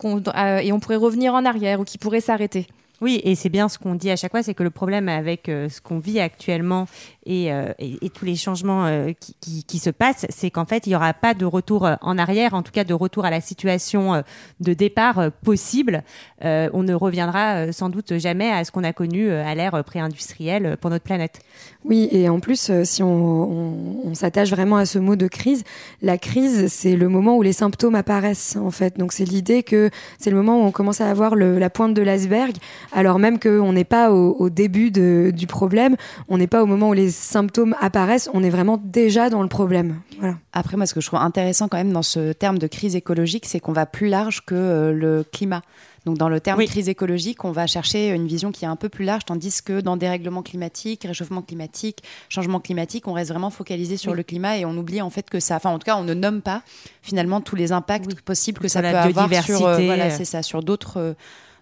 et 0.62 0.72
on 0.72 0.80
pourrait 0.80 0.96
revenir 0.96 1.34
en 1.34 1.44
arrière 1.44 1.73
ou 1.80 1.84
qui 1.84 1.98
pourrait 1.98 2.20
s'arrêter. 2.20 2.66
Oui, 3.00 3.20
et 3.24 3.34
c'est 3.34 3.48
bien 3.48 3.68
ce 3.68 3.78
qu'on 3.78 3.96
dit 3.96 4.10
à 4.10 4.16
chaque 4.16 4.30
fois, 4.30 4.42
c'est 4.42 4.54
que 4.54 4.62
le 4.62 4.70
problème 4.70 5.08
avec 5.08 5.48
euh, 5.48 5.68
ce 5.68 5.80
qu'on 5.80 5.98
vit 5.98 6.20
actuellement 6.20 6.86
et, 7.26 7.52
euh, 7.52 7.72
et, 7.78 8.10
tous 8.10 8.24
les 8.24 8.36
changements 8.36 8.86
euh, 8.86 9.12
qui, 9.40 9.78
se 9.78 9.90
passent, 9.90 10.26
c'est 10.28 10.50
qu'en 10.50 10.64
fait, 10.64 10.86
il 10.86 10.90
n'y 10.90 10.96
aura 10.96 11.12
pas 11.14 11.34
de 11.34 11.44
retour 11.44 11.88
en 12.00 12.18
arrière, 12.18 12.54
en 12.54 12.62
tout 12.62 12.72
cas 12.72 12.84
de 12.84 12.94
retour 12.94 13.24
à 13.24 13.30
la 13.30 13.40
situation 13.40 14.22
de 14.60 14.72
départ 14.72 15.30
possible. 15.42 16.04
on 16.42 16.82
ne 16.82 16.94
reviendra 16.94 17.72
sans 17.72 17.88
doute 17.88 18.18
jamais 18.18 18.50
à 18.50 18.64
ce 18.64 18.70
qu'on 18.70 18.84
a 18.84 18.92
connu 18.92 19.30
à 19.30 19.54
l'ère 19.54 19.82
pré-industrielle 19.84 20.76
pour 20.80 20.90
notre 20.90 21.04
planète. 21.04 21.40
Oui, 21.84 22.08
et 22.12 22.28
en 22.28 22.40
plus, 22.40 22.70
si 22.84 23.02
on, 23.02 24.14
s'attache 24.14 24.50
vraiment 24.50 24.76
à 24.76 24.86
ce 24.86 24.98
mot 24.98 25.16
de 25.16 25.26
crise, 25.26 25.64
la 26.00 26.18
crise, 26.18 26.72
c'est 26.72 26.96
le 26.96 27.08
moment 27.08 27.36
où 27.36 27.42
les 27.42 27.52
symptômes 27.52 27.96
apparaissent, 27.96 28.56
en 28.56 28.70
fait. 28.70 28.96
Donc 28.96 29.12
c'est 29.12 29.24
l'idée 29.24 29.62
que 29.62 29.90
c'est 30.18 30.30
le 30.30 30.36
moment 30.36 30.60
où 30.60 30.64
on 30.64 30.72
commence 30.72 31.00
à 31.00 31.10
avoir 31.10 31.34
la 31.34 31.70
pointe 31.70 31.94
de 31.94 32.02
l'iceberg 32.02 32.54
alors 32.92 33.18
même 33.18 33.38
qu'on 33.38 33.72
n'est 33.72 33.84
pas 33.84 34.12
au, 34.12 34.50
début 34.50 34.90
du 34.90 35.46
problème, 35.46 35.96
on 36.28 36.38
n'est 36.38 36.46
pas 36.46 36.62
au 36.62 36.66
moment 36.66 36.90
où 36.90 36.92
les 36.92 37.10
symptômes 37.14 37.74
apparaissent, 37.80 38.28
on 38.34 38.42
est 38.42 38.50
vraiment 38.50 38.80
déjà 38.82 39.30
dans 39.30 39.42
le 39.42 39.48
problème. 39.48 40.00
Voilà. 40.18 40.36
Après, 40.52 40.76
moi, 40.76 40.86
ce 40.86 40.94
que 40.94 41.00
je 41.00 41.06
trouve 41.06 41.20
intéressant 41.20 41.68
quand 41.68 41.76
même 41.76 41.92
dans 41.92 42.02
ce 42.02 42.32
terme 42.32 42.58
de 42.58 42.66
crise 42.66 42.96
écologique, 42.96 43.46
c'est 43.46 43.60
qu'on 43.60 43.72
va 43.72 43.86
plus 43.86 44.08
large 44.08 44.44
que 44.44 44.54
euh, 44.54 44.92
le 44.92 45.24
climat. 45.24 45.62
Donc 46.04 46.18
dans 46.18 46.28
le 46.28 46.40
terme 46.40 46.58
oui. 46.58 46.66
crise 46.66 46.88
écologique, 46.88 47.44
on 47.44 47.52
va 47.52 47.66
chercher 47.66 48.10
une 48.10 48.26
vision 48.26 48.52
qui 48.52 48.64
est 48.64 48.68
un 48.68 48.76
peu 48.76 48.88
plus 48.88 49.04
large, 49.04 49.24
tandis 49.24 49.62
que 49.62 49.80
dans 49.80 49.96
dérèglement 49.96 50.42
climatique, 50.42 51.04
réchauffement 51.04 51.40
climatique, 51.40 52.02
changement 52.28 52.60
climatique, 52.60 53.08
on 53.08 53.14
reste 53.14 53.30
vraiment 53.30 53.50
focalisé 53.50 53.96
sur 53.96 54.12
oui. 54.12 54.18
le 54.18 54.22
climat 54.22 54.58
et 54.58 54.64
on 54.66 54.76
oublie 54.76 55.00
en 55.00 55.10
fait 55.10 55.30
que 55.30 55.40
ça, 55.40 55.56
enfin 55.56 55.70
en 55.70 55.78
tout 55.78 55.86
cas, 55.86 55.96
on 55.96 56.04
ne 56.04 56.14
nomme 56.14 56.42
pas 56.42 56.62
finalement 57.00 57.40
tous 57.40 57.56
les 57.56 57.72
impacts 57.72 58.06
oui. 58.06 58.16
possibles 58.24 58.60
que 58.60 58.68
ça 58.68 58.82
peut 58.82 58.88
avoir 58.88 59.32
sur, 59.42 59.66
euh, 59.66 59.78
voilà, 59.78 60.10
c'est 60.10 60.26
ça, 60.26 60.42
sur 60.42 60.62
d'autres. 60.62 60.98
Euh, 60.98 61.14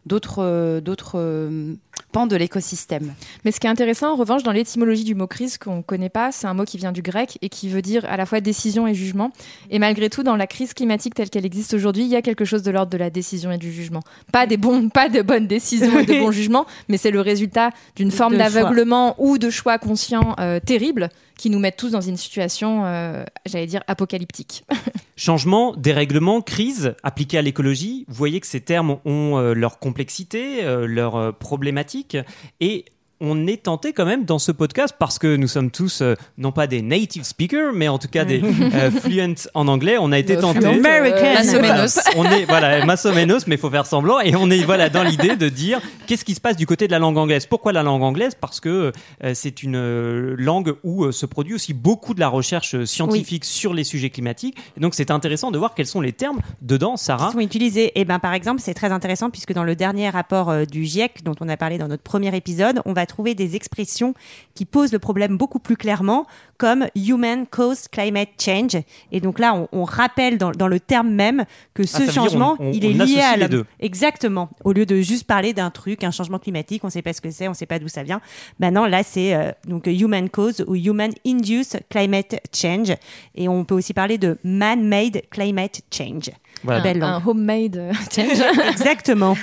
d'autres 0.06 0.42
euh, 0.42 0.80
d'autres 0.80 1.18
euh, 1.18 1.74
pans 2.12 2.26
de 2.26 2.36
l'écosystème. 2.36 3.14
Mais 3.44 3.52
ce 3.52 3.60
qui 3.60 3.66
est 3.66 3.70
intéressant 3.70 4.12
en 4.12 4.16
revanche 4.16 4.42
dans 4.42 4.52
l'étymologie 4.52 5.04
du 5.04 5.14
mot 5.14 5.26
crise 5.26 5.58
qu'on 5.58 5.76
ne 5.76 5.82
connaît 5.82 6.08
pas, 6.08 6.32
c'est 6.32 6.46
un 6.46 6.54
mot 6.54 6.64
qui 6.64 6.76
vient 6.76 6.92
du 6.92 7.02
grec 7.02 7.38
et 7.42 7.48
qui 7.48 7.68
veut 7.68 7.82
dire 7.82 8.04
à 8.06 8.16
la 8.16 8.26
fois 8.26 8.40
décision 8.40 8.86
et 8.86 8.94
jugement. 8.94 9.32
Et 9.70 9.78
malgré 9.78 10.10
tout, 10.10 10.22
dans 10.22 10.36
la 10.36 10.46
crise 10.46 10.74
climatique 10.74 11.14
telle 11.14 11.30
qu'elle 11.30 11.46
existe 11.46 11.74
aujourd'hui, 11.74 12.02
il 12.02 12.08
y 12.08 12.16
a 12.16 12.22
quelque 12.22 12.44
chose 12.44 12.62
de 12.62 12.70
l'ordre 12.70 12.90
de 12.90 12.98
la 12.98 13.10
décision 13.10 13.50
et 13.52 13.58
du 13.58 13.72
jugement. 13.72 14.00
Pas 14.32 14.46
des 14.46 14.56
bons, 14.56 14.88
pas 14.88 15.08
de 15.08 15.22
bonnes 15.22 15.46
décisions 15.46 15.98
et 15.98 16.06
de 16.06 16.18
bons 16.18 16.32
jugements, 16.32 16.66
mais 16.88 16.96
c'est 16.96 17.10
le 17.10 17.20
résultat 17.20 17.70
d'une 17.96 18.10
forme 18.10 18.36
d'aveuglement 18.36 19.14
ou 19.18 19.38
de 19.38 19.50
choix 19.50 19.78
conscients 19.78 20.34
euh, 20.38 20.60
terribles 20.60 21.08
qui 21.42 21.50
nous 21.50 21.58
mettent 21.58 21.76
tous 21.76 21.90
dans 21.90 22.00
une 22.00 22.16
situation, 22.16 22.86
euh, 22.86 23.24
j'allais 23.46 23.66
dire, 23.66 23.82
apocalyptique. 23.88 24.64
Changement, 25.16 25.74
dérèglement, 25.74 26.40
crise 26.40 26.94
appliquée 27.02 27.36
à 27.36 27.42
l'écologie, 27.42 28.04
vous 28.06 28.14
voyez 28.14 28.38
que 28.38 28.46
ces 28.46 28.60
termes 28.60 28.98
ont 29.04 29.38
euh, 29.38 29.52
leur 29.52 29.80
complexité, 29.80 30.62
euh, 30.62 30.86
leur 30.86 31.36
problématique, 31.36 32.16
et 32.60 32.84
on 33.22 33.46
est 33.46 33.62
tenté 33.62 33.92
quand 33.92 34.04
même 34.04 34.24
dans 34.24 34.40
ce 34.40 34.50
podcast 34.50 34.96
parce 34.98 35.18
que 35.18 35.36
nous 35.36 35.46
sommes 35.46 35.70
tous 35.70 36.02
euh, 36.02 36.16
non 36.38 36.50
pas 36.50 36.66
des 36.66 36.82
native 36.82 37.22
speakers 37.22 37.72
mais 37.72 37.86
en 37.86 37.98
tout 37.98 38.08
cas 38.08 38.24
des 38.24 38.42
euh, 38.42 38.90
fluent 38.90 39.36
en 39.54 39.68
anglais. 39.68 39.96
On 40.00 40.10
a 40.10 40.18
été 40.18 40.36
tenté 40.36 40.66
euh, 40.66 40.72
on 42.16 42.24
est 42.24 42.44
voilà 42.44 42.84
massomenos 42.84 43.46
mais 43.46 43.56
faut 43.56 43.70
faire 43.70 43.86
semblant. 43.86 44.18
Et 44.20 44.34
on 44.34 44.50
est 44.50 44.64
voilà 44.64 44.88
dans 44.88 45.04
l'idée 45.04 45.36
de 45.36 45.48
dire 45.48 45.80
qu'est-ce 46.06 46.24
qui 46.24 46.34
se 46.34 46.40
passe 46.40 46.56
du 46.56 46.66
côté 46.66 46.88
de 46.88 46.92
la 46.92 46.98
langue 46.98 47.16
anglaise. 47.16 47.46
Pourquoi 47.46 47.72
la 47.72 47.84
langue 47.84 48.02
anglaise? 48.02 48.34
Parce 48.34 48.58
que 48.58 48.92
euh, 49.22 49.32
c'est 49.34 49.62
une 49.62 49.76
euh, 49.76 50.34
langue 50.36 50.74
où 50.82 51.10
se 51.12 51.24
produit 51.24 51.54
aussi 51.54 51.74
beaucoup 51.74 52.14
de 52.14 52.20
la 52.20 52.28
recherche 52.28 52.84
scientifique 52.84 53.44
oui. 53.44 53.48
sur 53.48 53.72
les 53.72 53.84
sujets 53.84 54.10
climatiques. 54.10 54.58
Et 54.76 54.80
donc 54.80 54.94
c'est 54.96 55.12
intéressant 55.12 55.52
de 55.52 55.58
voir 55.58 55.74
quels 55.74 55.86
sont 55.86 56.00
les 56.00 56.12
termes 56.12 56.40
dedans 56.60 56.96
Sarah. 56.96 57.28
Qui 57.28 57.32
sont 57.34 57.40
utilisés. 57.40 57.84
Et 57.84 58.00
eh 58.00 58.04
ben 58.04 58.18
par 58.18 58.34
exemple 58.34 58.60
c'est 58.60 58.74
très 58.74 58.90
intéressant 58.90 59.30
puisque 59.30 59.52
dans 59.52 59.64
le 59.64 59.76
dernier 59.76 60.10
rapport 60.10 60.66
du 60.66 60.84
GIEC 60.84 61.22
dont 61.22 61.36
on 61.40 61.48
a 61.48 61.56
parlé 61.56 61.78
dans 61.78 61.88
notre 61.88 62.02
premier 62.02 62.34
épisode 62.36 62.80
on 62.84 62.92
va 62.92 63.06
trouver 63.12 63.34
des 63.34 63.56
expressions 63.56 64.14
qui 64.54 64.64
posent 64.64 64.92
le 64.92 64.98
problème 64.98 65.36
beaucoup 65.36 65.58
plus 65.58 65.76
clairement, 65.76 66.26
comme 66.56 66.86
human 66.94 67.46
caused 67.46 67.88
climate 67.90 68.30
change. 68.38 68.76
Et 69.10 69.20
donc 69.20 69.38
là, 69.38 69.54
on, 69.54 69.68
on 69.72 69.84
rappelle 69.84 70.38
dans, 70.38 70.50
dans, 70.50 70.68
le 70.68 70.80
terme 70.80 71.10
même 71.10 71.44
que 71.74 71.84
ce 71.84 72.04
ah, 72.08 72.10
changement, 72.10 72.56
on, 72.58 72.68
on, 72.68 72.72
il 72.72 72.84
est 72.84 72.92
lié 72.92 73.20
à 73.20 73.36
l'homme. 73.36 73.64
Exactement. 73.80 74.48
Au 74.64 74.72
lieu 74.72 74.86
de 74.86 75.00
juste 75.02 75.24
parler 75.24 75.52
d'un 75.52 75.70
truc, 75.70 76.04
un 76.04 76.10
changement 76.10 76.38
climatique, 76.38 76.84
on 76.84 76.86
ne 76.86 76.92
sait 76.92 77.02
pas 77.02 77.12
ce 77.12 77.20
que 77.20 77.30
c'est, 77.30 77.48
on 77.48 77.50
ne 77.50 77.56
sait 77.56 77.66
pas 77.66 77.78
d'où 77.78 77.88
ça 77.88 78.02
vient. 78.02 78.20
Maintenant, 78.58 78.86
là, 78.86 79.02
c'est 79.02 79.34
euh, 79.34 79.52
donc 79.66 79.86
human 79.86 80.30
cause 80.30 80.64
ou 80.66 80.74
human 80.74 81.12
induced 81.26 81.80
climate 81.90 82.40
change. 82.54 82.94
Et 83.34 83.48
on 83.48 83.64
peut 83.64 83.74
aussi 83.74 83.92
parler 83.92 84.16
de 84.16 84.38
man-made 84.42 85.22
climate 85.30 85.82
change. 85.90 86.30
Voilà. 86.64 86.82
Un 87.16 87.22
homemade 87.26 87.76
euh, 87.76 87.92
change. 88.14 88.38
Exactement. 88.70 89.36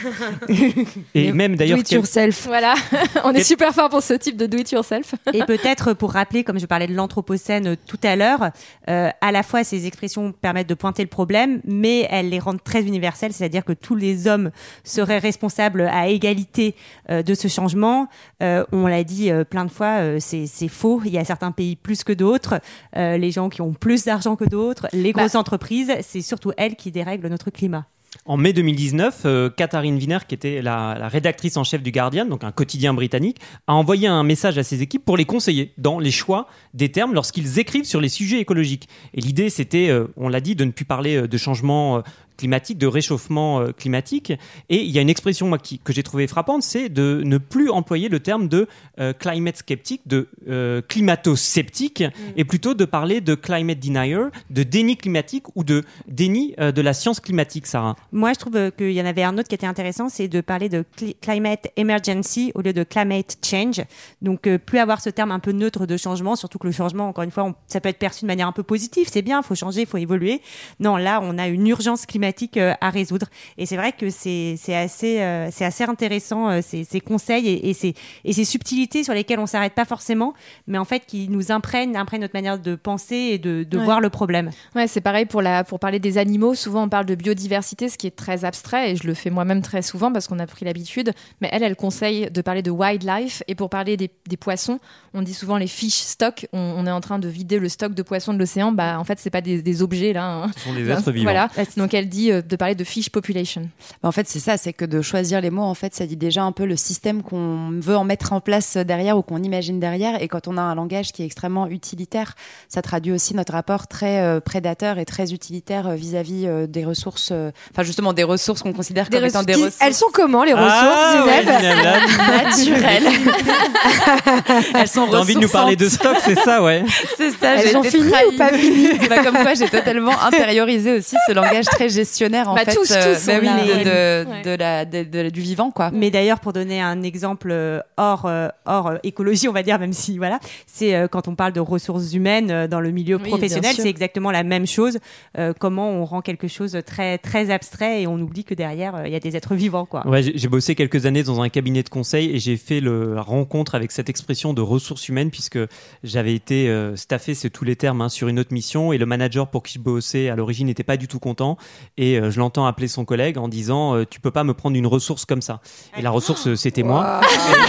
Et 1.13 1.31
même 1.31 1.53
Do 1.53 1.57
d'ailleurs, 1.57 1.79
it 1.79 1.87
quel- 1.87 1.97
yourself. 1.99 2.45
voilà, 2.47 2.75
on 3.23 3.31
est 3.33 3.43
super 3.43 3.73
fort 3.73 3.89
pour 3.89 4.01
ce 4.01 4.13
type 4.13 4.37
de 4.37 4.45
do 4.45 4.57
it 4.57 4.71
yourself. 4.71 5.15
Et 5.33 5.43
peut-être 5.43 5.93
pour 5.93 6.11
rappeler, 6.13 6.43
comme 6.43 6.59
je 6.59 6.65
parlais 6.65 6.87
de 6.87 6.93
l'anthropocène 6.93 7.67
euh, 7.67 7.75
tout 7.87 7.99
à 8.03 8.15
l'heure, 8.15 8.51
euh, 8.89 9.09
à 9.21 9.31
la 9.31 9.43
fois 9.43 9.63
ces 9.63 9.85
expressions 9.87 10.31
permettent 10.31 10.69
de 10.69 10.73
pointer 10.73 11.03
le 11.03 11.09
problème, 11.09 11.61
mais 11.65 12.07
elles 12.09 12.29
les 12.29 12.39
rendent 12.39 12.63
très 12.63 12.83
universelles, 12.83 13.33
c'est-à-dire 13.33 13.65
que 13.65 13.73
tous 13.73 13.95
les 13.95 14.27
hommes 14.27 14.51
seraient 14.83 15.19
responsables 15.19 15.81
à 15.91 16.07
égalité 16.07 16.75
euh, 17.09 17.21
de 17.23 17.33
ce 17.33 17.47
changement. 17.47 18.07
Euh, 18.41 18.63
on 18.71 18.87
l'a 18.87 19.03
dit 19.03 19.31
euh, 19.31 19.43
plein 19.43 19.65
de 19.65 19.71
fois, 19.71 19.99
euh, 20.01 20.17
c'est 20.19 20.47
faux. 20.67 21.01
Il 21.05 21.11
y 21.11 21.17
a 21.17 21.25
certains 21.25 21.51
pays 21.51 21.75
plus 21.75 22.03
que 22.03 22.13
d'autres, 22.13 22.59
euh, 22.95 23.17
les 23.17 23.31
gens 23.31 23.49
qui 23.49 23.61
ont 23.61 23.73
plus 23.73 24.05
d'argent 24.05 24.35
que 24.35 24.45
d'autres, 24.45 24.87
les 24.93 25.13
Bah. 25.13 25.21
grosses 25.21 25.35
entreprises, 25.35 25.91
c'est 26.01 26.21
surtout 26.21 26.51
elles 26.57 26.75
qui 26.75 26.91
dérèglent 26.91 27.08
notre 27.17 27.49
climat. 27.49 27.85
En 28.25 28.37
mai 28.37 28.53
2019, 28.53 29.21
euh, 29.25 29.49
Katharine 29.49 29.95
Wiener, 29.95 30.17
qui 30.27 30.33
était 30.33 30.61
la, 30.61 31.07
rédactrice 31.07 31.57
en 31.57 31.63
chef 31.63 31.83
du 31.83 31.91
Guardian, 31.91 32.25
donc 32.25 32.43
un 32.43 32.51
quotidien 32.51 32.93
britannique, 32.93 33.37
a 33.67 33.73
envoyé 33.73 34.07
un 34.07 34.23
message 34.23 34.57
à 34.57 34.63
ses 34.63 34.81
équipes 34.81 35.05
pour 35.05 35.15
les 35.15 35.25
conseiller 35.25 35.73
dans 35.77 35.99
les 35.99 36.11
choix 36.11 36.47
des 36.73 36.91
termes 36.91 37.13
lorsqu'ils 37.13 37.59
écrivent 37.59 37.85
sur 37.85 38.01
les 38.01 38.09
sujets 38.09 38.39
écologiques. 38.39 38.87
Et 39.13 39.21
l'idée, 39.21 39.49
c'était, 39.49 39.89
euh, 39.89 40.07
on 40.17 40.27
l'a 40.27 40.41
dit, 40.41 40.55
de 40.55 40.65
ne 40.65 40.71
plus 40.71 40.85
parler 40.85 41.17
euh, 41.17 41.27
de 41.27 41.37
changement 41.37 41.97
euh, 41.97 42.01
climatique, 42.39 42.77
de 42.77 42.87
réchauffement 42.87 43.59
euh, 43.59 43.71
climatique. 43.81 44.31
Et 44.69 44.81
il 44.81 44.91
y 44.91 44.97
a 44.97 45.01
une 45.01 45.09
expression 45.09 45.47
moi, 45.47 45.57
qui, 45.57 45.77
que 45.77 45.91
j'ai 45.93 46.03
trouvée 46.03 46.27
frappante, 46.27 46.63
c'est 46.63 46.87
de 46.89 47.21
ne 47.25 47.37
plus 47.37 47.69
employer 47.69 48.07
le 48.09 48.19
terme 48.19 48.47
de 48.47 48.67
euh, 48.99 49.13
climate 49.13 49.57
sceptique, 49.57 50.01
de 50.07 50.29
euh, 50.47 50.81
climato-sceptique, 50.81 52.03
et 52.37 52.45
plutôt 52.45 52.73
de 52.73 52.85
parler 52.85 53.19
de 53.21 53.35
climate 53.35 53.79
denier, 53.79 54.29
de 54.49 54.63
déni 54.63 54.95
climatique 54.95 55.45
ou 55.55 55.63
de 55.63 55.83
déni 56.07 56.55
de 56.57 56.81
la 56.81 56.93
science 56.93 57.19
climatique, 57.19 57.67
Sarah. 57.67 57.95
Moi, 58.11 58.31
je 58.33 58.39
trouve 58.39 58.71
qu'il 58.77 58.91
y 58.91 59.01
en 59.01 59.05
avait 59.05 59.23
un 59.23 59.37
autre 59.37 59.49
qui 59.49 59.55
était 59.55 59.67
intéressant, 59.67 60.07
c'est 60.09 60.27
de 60.27 60.41
parler 60.41 60.69
de 60.69 60.85
cli- 60.97 61.15
climate 61.21 61.67
emergency 61.75 62.51
au 62.55 62.61
lieu 62.61 62.73
de 62.73 62.83
climate 62.83 63.37
change. 63.45 63.81
Donc, 64.21 64.47
plus 64.57 64.79
avoir 64.79 65.01
ce 65.01 65.09
terme 65.09 65.31
un 65.31 65.39
peu 65.39 65.51
neutre 65.51 65.85
de 65.85 65.97
changement, 65.97 66.35
surtout 66.35 66.57
que 66.59 66.67
le 66.67 66.73
changement, 66.73 67.09
encore 67.09 67.23
une 67.23 67.31
fois, 67.31 67.43
on- 67.43 67.55
ça 67.67 67.81
peut 67.81 67.89
être 67.89 67.99
perçu 67.99 68.21
de 68.21 68.27
manière 68.27 68.47
un 68.47 68.53
peu 68.53 68.63
positive. 68.63 69.07
C'est 69.11 69.21
bien, 69.21 69.41
il 69.41 69.45
faut 69.45 69.55
changer, 69.55 69.81
il 69.81 69.87
faut 69.87 69.97
évoluer. 69.97 70.41
Non, 70.79 70.95
là, 70.97 71.19
on 71.21 71.37
a 71.37 71.47
une 71.47 71.67
urgence 71.67 72.05
climatique 72.05 72.28
euh, 72.57 72.73
à 72.81 72.89
résoudre. 72.89 73.27
Et 73.57 73.65
c'est 73.65 73.77
vrai 73.77 73.91
que 73.91 74.09
c'est 74.09 74.55
c'est 74.57 74.75
assez, 74.75 75.19
euh, 75.21 75.49
c'est 75.51 75.65
assez 75.65 75.83
intéressant, 75.83 76.49
euh, 76.49 76.59
ces, 76.61 76.83
ces 76.83 76.99
conseils 76.99 77.47
et, 77.47 77.69
et, 77.69 77.73
ces, 77.73 77.93
et 78.25 78.33
ces 78.33 78.45
subtilités 78.45 79.03
sur 79.03 79.13
lesquelles 79.13 79.39
on 79.39 79.45
s'arrête 79.47 79.73
pas 79.73 79.85
forcément, 79.85 80.33
mais 80.67 80.77
en 80.77 80.85
fait 80.85 81.03
qui 81.05 81.27
nous 81.29 81.51
imprègnent, 81.51 81.95
imprègnent 81.97 82.21
notre 82.21 82.35
manière 82.35 82.59
de 82.59 82.75
penser 82.75 83.15
et 83.15 83.37
de, 83.37 83.63
de 83.63 83.77
Ouais. 83.79 83.85
voir 83.85 84.01
le 84.01 84.09
problème. 84.09 84.51
Ouais, 84.75 84.87
c'est 84.87 84.99
pareil 85.01 85.25
pour, 85.25 85.41
la, 85.41 85.63
pour 85.63 85.79
parler 85.79 85.99
des 85.99 86.17
animaux. 86.17 86.53
Souvent, 86.53 86.83
on 86.83 86.89
parle 86.89 87.05
de 87.05 87.15
biodiversité, 87.15 87.87
ce 87.87 87.97
qui 87.97 88.07
est 88.07 88.15
très 88.15 88.43
abstrait, 88.43 88.91
et 88.91 88.95
je 88.97 89.07
le 89.07 89.13
fais 89.13 89.29
moi-même 89.29 89.61
très 89.61 89.81
souvent 89.81 90.11
parce 90.11 90.27
qu'on 90.27 90.37
a 90.39 90.45
pris 90.47 90.65
l'habitude. 90.65 91.13
Mais 91.39 91.47
elle, 91.53 91.63
elle 91.63 91.77
conseille 91.77 92.29
de 92.29 92.41
parler 92.41 92.61
de 92.61 92.71
wildlife. 92.71 93.41
Et 93.47 93.55
pour 93.55 93.69
parler 93.69 93.95
des, 93.95 94.11
des 94.27 94.35
poissons, 94.35 94.79
on 95.13 95.21
dit 95.21 95.33
souvent 95.33 95.57
les 95.57 95.67
fish 95.67 95.93
stock. 95.95 96.45
On, 96.51 96.59
on 96.59 96.85
est 96.85 96.91
en 96.91 96.99
train 96.99 97.19
de 97.19 97.29
vider 97.29 97.57
le 97.57 97.69
stock 97.69 97.93
de 97.93 98.01
poissons 98.03 98.33
de 98.33 98.39
l'océan. 98.39 98.73
Bah, 98.73 98.99
en 98.99 99.05
fait, 99.05 99.17
c'est 99.19 99.29
pas 99.29 99.39
des, 99.41 99.61
des 99.61 99.81
objets 99.81 100.11
là. 100.11 100.25
hein. 100.43 100.51
Ce 100.57 100.63
sont 100.65 100.73
des 100.73 100.89
êtres 100.89 101.11
vivants. 101.11 101.23
Voilà. 101.31 101.49
Donc, 101.77 101.93
elle 101.93 102.09
dit 102.09 102.18
euh, 102.31 102.41
de 102.41 102.55
parler 102.55 102.75
de 102.75 102.83
fish 102.83 103.09
population. 103.09 103.61
Bah, 104.03 104.09
En 104.09 104.11
fait, 104.11 104.27
c'est 104.27 104.39
ça, 104.39 104.57
c'est 104.57 104.73
que 104.73 104.85
de 104.85 105.01
choisir 105.01 105.41
les 105.41 105.49
mots, 105.49 105.63
en 105.63 105.73
fait, 105.73 105.93
ça 105.95 106.05
dit 106.05 106.15
déjà 106.17 106.43
un 106.43 106.51
peu 106.51 106.65
le 106.65 106.75
système 106.75 107.23
qu'on 107.23 107.71
veut 107.79 107.95
en 107.95 108.03
mettre 108.03 108.33
en 108.33 108.41
place 108.41 108.77
derrière 108.77 109.17
ou 109.17 109.21
qu'on 109.21 109.41
imagine 109.43 109.79
derrière. 109.79 110.21
Et 110.21 110.27
quand 110.27 110.47
on 110.47 110.57
a 110.57 110.61
un 110.61 110.75
langage 110.75 111.11
qui 111.11 111.23
est 111.23 111.25
extrêmement 111.25 111.67
utilitaire, 111.67 112.35
ça 112.67 112.81
traduit 112.81 113.11
aussi 113.11 113.35
notre 113.35 113.53
rapport 113.53 113.87
très 113.87 114.19
euh, 114.21 114.39
prédateur 114.39 114.99
et 114.99 115.05
très 115.05 115.33
utilitaire 115.33 115.87
euh, 115.87 115.95
vis-à-vis 115.95 116.45
euh, 116.47 116.67
des 116.67 116.83
ressources, 116.85 117.29
euh, 117.31 117.51
enfin 117.73 117.83
justement 117.83 118.13
des 118.13 118.23
ressources 118.23 118.61
qu'on 118.61 118.73
considère 118.73 119.09
Des 119.09 119.17
comme 119.17 119.25
étant 119.27 119.43
des 119.43 119.53
Qui- 119.53 119.63
ressources 119.65 119.81
Elles 119.81 119.93
sont 119.95 120.07
comment 120.13 120.43
les 120.43 120.53
ressources, 120.53 120.73
Ah, 120.75 121.25
ouais, 121.25 121.45
naturelles. 121.45 123.03
Elles 124.75 124.87
sont 124.87 125.07
T'as 125.09 125.19
envie 125.19 125.35
de 125.35 125.39
nous 125.39 125.49
parler 125.49 125.75
de 125.75 125.87
stock, 125.89 126.17
c'est 126.23 126.39
ça, 126.39 126.61
ouais. 126.63 126.83
C'est 127.17 127.31
ça, 127.31 127.55
Elles 127.55 127.69
j'ai 127.69 127.75
ont 127.75 127.83
fini 127.83 128.11
ou 128.33 128.37
pas 128.37 128.49
fini 128.53 128.87
Bah, 129.09 129.23
Comme 129.23 129.35
quoi, 129.37 129.53
j'ai 129.53 129.67
totalement 129.69 130.19
intériorisé 130.21 130.93
aussi 130.97 131.15
ce 131.27 131.33
langage 131.33 131.65
très 131.65 131.89
gestionnaire 132.09 132.49
en 132.49 132.55
Bah, 132.55 132.65
fait, 132.65 132.75
tous, 132.75 132.91
euh, 132.91 133.13
tous, 133.15 133.27
bah 133.27 133.33
oui, 133.41 133.47
de, 133.47 133.83
de, 133.83 134.29
Ouais. 134.29 134.41
de 134.43 134.49
la, 134.57 134.85
de- 134.85 135.03
de- 135.03 135.29
du 135.29 135.41
vivant 135.41 135.71
quoi. 135.71 135.91
Mais 135.91 136.09
d'ailleurs, 136.11 136.39
pour 136.39 136.53
donner 136.53 136.81
un 136.81 137.01
exemple 137.03 137.49
euh, 137.51 137.79
hors, 137.97 138.25
euh, 138.25 138.47
hors 138.65 138.93
écologie, 139.03 139.47
on 139.47 139.51
va 139.53 139.63
dire, 139.63 139.79
même 139.79 139.93
si 139.93 140.17
voilà, 140.17 140.39
c'est 140.67 140.95
euh, 140.95 141.07
quand 141.07 141.27
on 141.27 141.35
parle 141.35 141.53
de 141.53 141.59
ressources 141.59 142.13
humaines 142.13 142.51
euh, 142.51 142.67
dans 142.67 142.79
le 142.79 142.91
milieu 142.91 143.17
Oui, 143.17 143.29
professionnel, 143.29 143.73
c'est 143.75 143.89
exactement 143.89 144.31
la 144.31 144.43
même 144.43 144.67
chose. 144.67 144.99
Euh, 145.37 145.53
comment 145.57 145.89
on 145.91 146.05
rend 146.05 146.21
quelque 146.21 146.47
chose 146.47 146.77
très 146.85 147.17
très 147.17 147.51
abstrait 147.51 148.01
et 148.01 148.07
on 148.07 148.19
oublie 148.19 148.43
que 148.43 148.53
derrière 148.53 148.95
euh, 148.95 149.03
il 149.07 149.13
y 149.13 149.15
a 149.15 149.19
des 149.19 149.35
êtres 149.35 149.55
vivants, 149.55 149.85
quoi. 149.85 150.05
Ouais, 150.07 150.23
j'ai 150.23 150.37
j'ai 150.37 150.47
bossé 150.47 150.75
quelques 150.75 151.05
années 151.05 151.23
dans 151.23 151.41
un 151.41 151.49
cabinet 151.49 151.83
de 151.83 151.89
conseil 151.89 152.35
et 152.35 152.39
j'ai 152.39 152.57
fait 152.57 152.79
le, 152.79 153.13
la 153.15 153.21
rencontre 153.21 153.75
avec 153.75 153.91
cette 153.91 154.09
expression 154.09 154.53
de 154.53 154.61
ressources 154.61 155.07
humaines 155.09 155.29
puisque 155.31 155.59
j'avais 156.03 156.33
été 156.33 156.69
euh, 156.69 156.95
staffé, 156.95 157.33
c'est 157.35 157.49
tous 157.49 157.65
les 157.65 157.75
termes, 157.75 158.01
hein, 158.01 158.09
sur 158.09 158.27
une 158.27 158.39
autre 158.39 158.53
mission 158.53 158.91
et 158.93 158.97
le 158.97 159.05
manager 159.05 159.47
pour 159.49 159.63
qui 159.63 159.73
je 159.73 159.79
bossais 159.79 160.29
à 160.29 160.35
l'origine 160.35 160.67
n'était 160.67 160.83
pas 160.83 160.97
du 160.97 161.07
tout 161.07 161.19
content 161.19 161.57
et 162.01 162.17
euh, 162.17 162.31
je 162.31 162.39
l'entends 162.39 162.65
appeler 162.65 162.87
son 162.87 163.03
collègue 163.03 163.37
en 163.37 163.47
disant 163.49 163.95
euh, 163.95 164.05
tu 164.09 164.19
peux 164.21 164.31
pas 164.31 164.43
me 164.45 164.53
prendre 164.53 164.77
une 164.77 164.87
ressource 164.87 165.25
comme 165.25 165.41
ça. 165.41 165.59
Et 165.97 166.01
la 166.01 166.11
ressource 166.11 166.47
euh, 166.47 166.55
c'était 166.55 166.83
moi. 166.83 167.19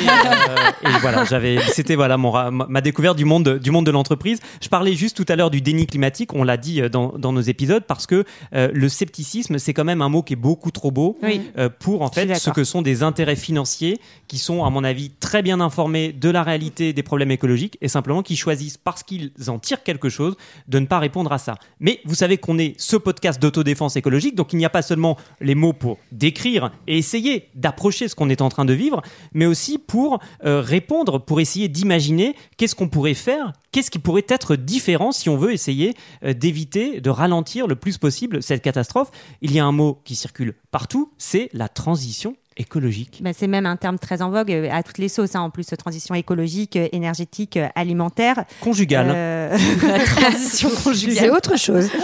Et, 0.03 0.09
euh, 0.09 0.89
et 0.89 0.99
voilà, 1.01 1.25
j'avais, 1.25 1.59
c'était 1.73 1.97
voilà 1.97 2.17
mon, 2.17 2.33
ma 2.51 2.81
découverte 2.81 3.17
du 3.17 3.25
monde, 3.25 3.59
du 3.59 3.71
monde 3.71 3.87
de 3.87 3.91
l'entreprise. 3.91 4.39
Je 4.63 4.69
parlais 4.69 4.95
juste 4.95 5.17
tout 5.17 5.27
à 5.29 5.35
l'heure 5.37 5.51
du 5.51 5.61
déni 5.61 5.87
climatique, 5.87 6.33
on 6.35 6.45
l'a 6.45 6.57
dit 6.57 6.81
dans, 6.91 7.13
dans 7.19 7.33
nos 7.33 7.41
épisodes, 7.41 7.85
parce 7.87 8.07
que 8.07 8.25
euh, 8.55 8.69
le 8.73 8.89
scepticisme, 8.89 9.59
c'est 9.59 9.75
quand 9.75 9.85
même 9.85 10.03
un 10.03 10.09
mot 10.09 10.23
qui 10.23 10.35
est 10.35 10.37
beaucoup 10.37 10.71
trop 10.71 10.91
beau 10.93 11.19
Oui. 11.23 11.43
euh, 11.59 11.69
pour 11.69 12.03
en 12.03 12.11
fait 12.11 12.33
ce 12.37 12.51
que 12.51 12.63
sont 12.65 12.83
des 12.83 13.03
intérêts 13.03 13.37
financiers 13.37 14.01
qui 14.29 14.39
sont, 14.39 14.65
à 14.65 14.71
mon 14.71 14.85
avis, 14.85 15.11
très 15.11 15.43
bien 15.43 15.61
informés 15.61 16.13
de 16.13 16.31
la 16.31 16.43
réalité 16.43 16.93
des 16.93 17.03
problèmes 17.03 17.31
écologiques 17.33 17.77
et 17.81 17.89
simplement 17.89 18.23
qui 18.23 18.37
choisissent 18.37 18.79
parce 18.79 19.03
qu'ils 19.03 19.33
en 19.49 19.59
tirent 19.59 19.83
quelque 19.83 20.09
chose 20.09 20.37
de 20.69 20.79
ne 20.79 20.87
pas 20.87 20.99
répondre 21.01 21.33
à 21.33 21.39
ça. 21.39 21.57
Mais 21.81 22.01
vous 22.05 22.15
savez 22.15 22.39
qu'on 22.39 22.59
est 22.59 22.75
ce 22.79 22.97
podcast 22.97 23.41
d'autodéfense 23.43 23.97
écologique, 23.97 24.10
donc 24.35 24.53
il 24.53 24.57
n'y 24.57 24.65
a 24.65 24.71
pas 24.71 24.83
seulement 24.83 25.17
les 25.41 25.55
mots 25.55 25.73
pour 25.73 25.99
décrire 26.13 26.73
et 26.87 26.99
essayer 26.99 27.49
d'approcher 27.55 28.09
ce 28.09 28.15
qu'on 28.15 28.29
est 28.29 28.43
en 28.43 28.49
train 28.49 28.65
de 28.65 28.73
vivre, 28.73 29.03
mais 29.33 29.47
aussi 29.47 29.79
pour 29.79 30.21
euh, 30.45 30.61
répondre, 30.61 31.19
pour 31.19 31.41
essayer 31.41 31.69
d'imaginer 31.69 32.35
qu'est-ce 32.57 32.75
qu'on 32.75 32.89
pourrait 32.89 33.15
faire, 33.15 33.53
qu'est-ce 33.73 33.91
qui 33.91 33.99
pourrait 33.99 34.27
être 34.29 34.57
différent 34.57 35.13
si 35.13 35.29
on 35.29 35.37
veut 35.37 35.53
essayer 35.53 35.95
euh, 36.25 36.33
d'éviter, 36.33 37.01
de 37.01 37.11
ralentir 37.11 37.67
le 37.67 37.77
plus 37.77 37.99
possible 37.99 38.43
cette 38.43 38.63
catastrophe. 38.63 39.11
Il 39.43 39.53
y 39.53 39.61
a 39.61 39.65
un 39.65 39.73
mot 39.73 40.01
qui 40.05 40.15
circule 40.15 40.55
partout, 40.71 41.13
c'est 41.19 41.49
la 41.53 41.69
transition 41.69 42.35
écologique. 42.61 43.21
Bah, 43.23 43.31
c'est 43.37 43.47
même 43.47 43.67
un 43.67 43.77
terme 43.77 43.99
très 43.99 44.23
en 44.23 44.31
vogue 44.31 44.53
euh, 44.53 44.69
à 44.71 44.83
toutes 44.83 44.99
les 44.99 45.09
sauces, 45.09 45.35
hein, 45.35 45.41
en 45.41 45.51
plus, 45.51 45.67
transition 45.79 46.15
écologique, 46.15 46.77
euh, 46.77 46.89
énergétique, 46.93 47.57
euh, 47.57 47.67
alimentaire. 47.75 48.45
Conjugale. 48.61 49.11
Euh, 49.15 49.57
La 49.83 49.99
transition 50.05 50.69
C'est 50.75 50.83
conjugale. 50.85 51.31
autre 51.31 51.59
chose. 51.59 51.89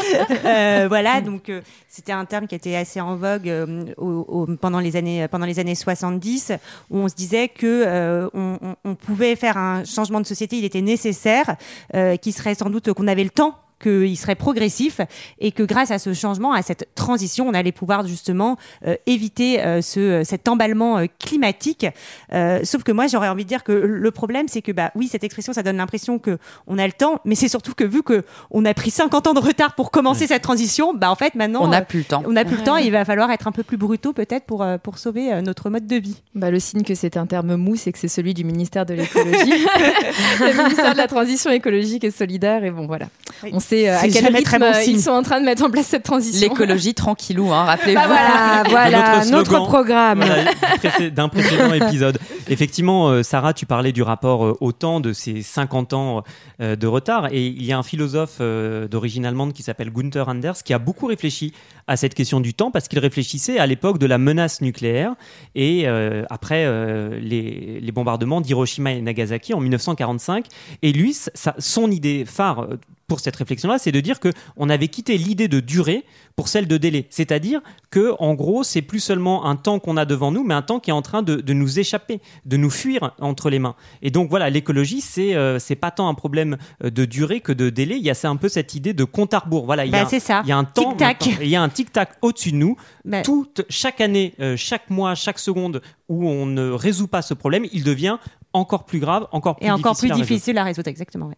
Euh, 0.44 0.86
voilà, 0.88 1.20
donc 1.20 1.48
euh, 1.48 1.60
c'était 1.88 2.12
un 2.12 2.24
terme 2.24 2.46
qui 2.46 2.54
était 2.54 2.76
assez 2.76 3.00
en 3.00 3.16
vogue 3.16 3.48
euh, 3.48 3.84
au- 3.96 4.24
au- 4.28 4.46
pendant 4.56 4.78
les 4.80 4.96
années 4.96 5.26
pendant 5.28 5.46
les 5.46 5.58
années 5.58 5.74
70 5.74 6.52
où 6.90 6.98
on 6.98 7.08
se 7.08 7.14
disait 7.14 7.48
que 7.48 7.84
euh, 7.86 8.28
on, 8.34 8.94
pouvait 8.94 9.34
faire 9.36 9.56
un 9.56 9.84
changement 9.84 10.20
de 10.20 10.26
société, 10.26 10.56
il 10.58 10.64
était 10.64 10.80
nécessaire, 10.82 11.56
euh, 11.94 12.16
qui 12.16 12.32
serait 12.32 12.54
sans 12.54 12.70
doute 12.70 12.92
qu'on 12.92 13.08
avait 13.08 13.24
le 13.24 13.30
temps 13.30 13.54
qu'il 13.80 14.16
serait 14.16 14.34
progressif 14.34 15.00
et 15.38 15.52
que 15.52 15.62
grâce 15.62 15.90
à 15.90 15.98
ce 15.98 16.12
changement, 16.14 16.52
à 16.52 16.62
cette 16.62 16.88
transition, 16.94 17.48
on 17.48 17.54
allait 17.54 17.72
pouvoir 17.72 18.06
justement 18.06 18.56
euh, 18.86 18.96
éviter 19.06 19.62
euh, 19.62 19.82
ce, 19.82 20.22
cet 20.24 20.48
emballement 20.48 20.98
euh, 20.98 21.06
climatique. 21.18 21.86
Euh, 22.32 22.60
sauf 22.64 22.82
que 22.82 22.92
moi, 22.92 23.06
j'aurais 23.06 23.28
envie 23.28 23.44
de 23.44 23.48
dire 23.48 23.64
que 23.64 23.72
le 23.72 24.10
problème, 24.10 24.46
c'est 24.48 24.62
que 24.62 24.72
bah 24.72 24.90
oui, 24.94 25.08
cette 25.08 25.24
expression, 25.24 25.52
ça 25.52 25.62
donne 25.62 25.76
l'impression 25.76 26.18
que 26.18 26.38
on 26.66 26.78
a 26.78 26.86
le 26.86 26.92
temps, 26.92 27.20
mais 27.24 27.34
c'est 27.34 27.48
surtout 27.48 27.74
que 27.74 27.84
vu 27.84 28.02
que 28.02 28.24
on 28.50 28.64
a 28.64 28.74
pris 28.74 28.90
50 28.90 29.26
ans 29.26 29.34
de 29.34 29.40
retard 29.40 29.74
pour 29.74 29.90
commencer 29.90 30.26
cette 30.26 30.42
transition, 30.42 30.94
bah 30.94 31.10
en 31.10 31.14
fait 31.14 31.34
maintenant 31.34 31.62
On 31.62 31.68
euh, 31.68 31.70
n'a 31.70 31.82
plus 31.82 32.00
le 32.00 32.04
temps. 32.04 32.22
on 32.26 32.32
n'a 32.32 32.44
plus 32.44 32.56
le 32.56 32.62
temps. 32.62 32.76
et 32.76 32.84
Il 32.84 32.92
va 32.92 33.04
falloir 33.04 33.30
être 33.30 33.46
un 33.46 33.52
peu 33.52 33.62
plus 33.62 33.76
brutaux 33.76 34.12
peut-être 34.12 34.44
pour 34.44 34.62
euh, 34.62 34.78
pour 34.78 34.98
sauver 34.98 35.32
euh, 35.32 35.42
notre 35.42 35.70
mode 35.70 35.86
de 35.86 35.96
vie. 35.96 36.16
Bah, 36.34 36.50
le 36.50 36.58
signe 36.58 36.82
que 36.82 36.94
c'est 36.94 37.16
un 37.16 37.26
terme 37.26 37.56
mou, 37.56 37.76
c'est 37.76 37.92
que 37.92 37.98
c'est 37.98 38.08
celui 38.08 38.34
du 38.34 38.44
ministère 38.44 38.86
de 38.86 38.94
l'écologie, 38.94 39.50
le 40.40 40.62
ministère 40.62 40.92
de 40.92 40.98
la 40.98 41.08
transition 41.08 41.50
écologique 41.50 42.04
et 42.04 42.10
solidaire. 42.10 42.64
Et 42.64 42.70
bon, 42.70 42.86
voilà. 42.86 43.06
Oui. 43.42 43.50
On 43.52 43.60
sait 43.68 43.88
euh, 43.88 43.98
à 43.98 44.08
quel 44.08 44.26
rythme 44.26 44.42
très 44.42 44.58
bon 44.58 44.66
euh, 44.66 44.82
ils 44.86 45.00
sont 45.00 45.10
en 45.10 45.22
train 45.22 45.40
de 45.40 45.44
mettre 45.44 45.64
en 45.64 45.70
place 45.70 45.86
cette 45.86 46.02
transition. 46.02 46.48
L'écologie 46.48 46.94
tranquillou, 46.94 47.52
hein, 47.52 47.64
rappelez-vous. 47.64 48.00
Bah 48.00 48.06
voilà. 48.06 48.62
Voilà, 48.68 49.16
Notre 49.18 49.30
notre, 49.30 49.50
slogan. 49.50 49.66
programme. 49.68 50.24
Voilà, 50.24 51.10
d'un 51.10 51.28
précédent 51.28 51.72
épisode. 51.86 52.18
Effectivement, 52.48 53.08
euh, 53.08 53.22
Sarah, 53.22 53.52
tu 53.54 53.66
parlais 53.66 53.92
du 53.92 54.02
rapport 54.02 54.44
euh, 54.44 54.56
au 54.60 54.72
temps 54.72 55.00
de 55.00 55.12
ces 55.12 55.42
50 55.42 55.92
ans 55.94 56.22
euh, 56.60 56.76
de 56.76 56.86
retard. 56.86 57.28
Et 57.32 57.46
il 57.46 57.64
y 57.64 57.72
a 57.72 57.78
un 57.78 57.82
philosophe 57.82 58.36
euh, 58.40 58.86
d'origine 58.88 59.26
allemande 59.26 59.52
qui 59.52 59.62
s'appelle 59.62 59.90
Gunther 59.90 60.28
Anders 60.28 60.62
qui 60.64 60.72
a 60.72 60.78
beaucoup 60.78 61.06
réfléchi 61.06 61.52
à 61.88 61.96
cette 61.96 62.14
question 62.14 62.40
du 62.40 62.54
temps 62.54 62.70
parce 62.70 62.88
qu'il 62.88 62.98
réfléchissait 62.98 63.58
à 63.58 63.66
l'époque 63.66 63.98
de 63.98 64.06
la 64.06 64.18
menace 64.18 64.60
nucléaire 64.60 65.14
et 65.54 65.84
euh, 65.88 66.24
après 66.30 66.64
euh, 66.66 67.18
les, 67.20 67.78
les 67.80 67.92
bombardements 67.92 68.40
d'Hiroshima 68.40 68.92
et 68.92 69.00
Nagasaki 69.00 69.52
en 69.54 69.60
1945. 69.60 70.46
Et 70.82 70.92
lui, 70.92 71.14
sa- 71.14 71.54
son 71.58 71.90
idée 71.90 72.24
phare, 72.26 72.66
pour 73.06 73.20
cette 73.20 73.36
réflexion-là, 73.36 73.78
c'est 73.78 73.92
de 73.92 74.00
dire 74.00 74.18
que 74.20 74.32
on 74.56 74.68
avait 74.68 74.88
quitté 74.88 75.16
l'idée 75.16 75.46
de 75.48 75.60
durée 75.60 76.04
pour 76.34 76.48
celle 76.48 76.66
de 76.66 76.76
délai. 76.76 77.06
C'est-à-dire 77.10 77.60
que, 77.90 78.14
en 78.18 78.34
gros, 78.34 78.62
c'est 78.64 78.82
plus 78.82 79.00
seulement 79.00 79.46
un 79.46 79.56
temps 79.56 79.78
qu'on 79.78 79.96
a 79.96 80.04
devant 80.04 80.32
nous, 80.32 80.42
mais 80.44 80.54
un 80.54 80.62
temps 80.62 80.80
qui 80.80 80.90
est 80.90 80.92
en 80.92 81.02
train 81.02 81.22
de, 81.22 81.36
de 81.36 81.52
nous 81.52 81.78
échapper, 81.78 82.20
de 82.44 82.56
nous 82.56 82.68
fuir 82.70 83.14
entre 83.20 83.48
les 83.48 83.58
mains. 83.58 83.76
Et 84.02 84.10
donc 84.10 84.28
voilà, 84.28 84.50
l'écologie, 84.50 85.00
c'est 85.00 85.34
euh, 85.34 85.58
c'est 85.58 85.76
pas 85.76 85.90
tant 85.90 86.08
un 86.08 86.14
problème 86.14 86.56
euh, 86.84 86.90
de 86.90 87.04
durée 87.04 87.40
que 87.40 87.52
de 87.52 87.70
délai. 87.70 87.96
Il 87.96 88.02
y 88.04 88.10
a 88.10 88.14
c'est 88.14 88.26
un 88.26 88.36
peu 88.36 88.48
cette 88.48 88.74
idée 88.74 88.92
de 88.92 89.04
compte 89.04 89.34
à 89.34 89.38
rebours. 89.38 89.66
Voilà, 89.66 89.84
il 89.84 89.88
y 89.88 89.92
Bah, 89.92 89.98
a, 90.00 90.02
un- 90.02 90.08
c'est 90.08 90.20
ça. 90.20 90.42
il 90.44 90.48
y 90.48 90.52
a 90.52 90.58
un 90.58 90.64
temps, 90.64 90.90
Tic-tac. 90.90 91.20
maintenant. 91.26 91.40
Et 91.42 91.44
il 91.44 91.50
y 91.50 91.56
a 91.56 91.62
un 91.62 91.68
tic 91.68 91.92
tac 91.92 92.10
au-dessus 92.22 92.50
de 92.52 92.56
nous. 92.56 92.76
Bah, 93.04 93.22
Toute 93.22 93.62
chaque 93.68 94.00
année, 94.00 94.34
euh, 94.40 94.56
chaque 94.56 94.90
mois, 94.90 95.14
chaque 95.14 95.38
seconde 95.38 95.80
où 96.08 96.28
on 96.28 96.44
ne 96.46 96.70
résout 96.70 97.08
pas 97.08 97.22
ce 97.22 97.34
problème, 97.34 97.66
il 97.72 97.84
devient 97.84 98.18
encore 98.52 98.84
plus 98.84 98.98
grave, 99.00 99.28
encore 99.32 99.56
plus 99.56 99.66
et 99.66 99.70
encore 99.70 99.92
difficile 99.92 100.08
plus 100.08 100.12
à 100.12 100.14
résoudre. 100.16 100.28
difficile 100.34 100.58
à 100.58 100.64
résoudre, 100.64 100.88
exactement. 100.88 101.26
ouais. 101.28 101.36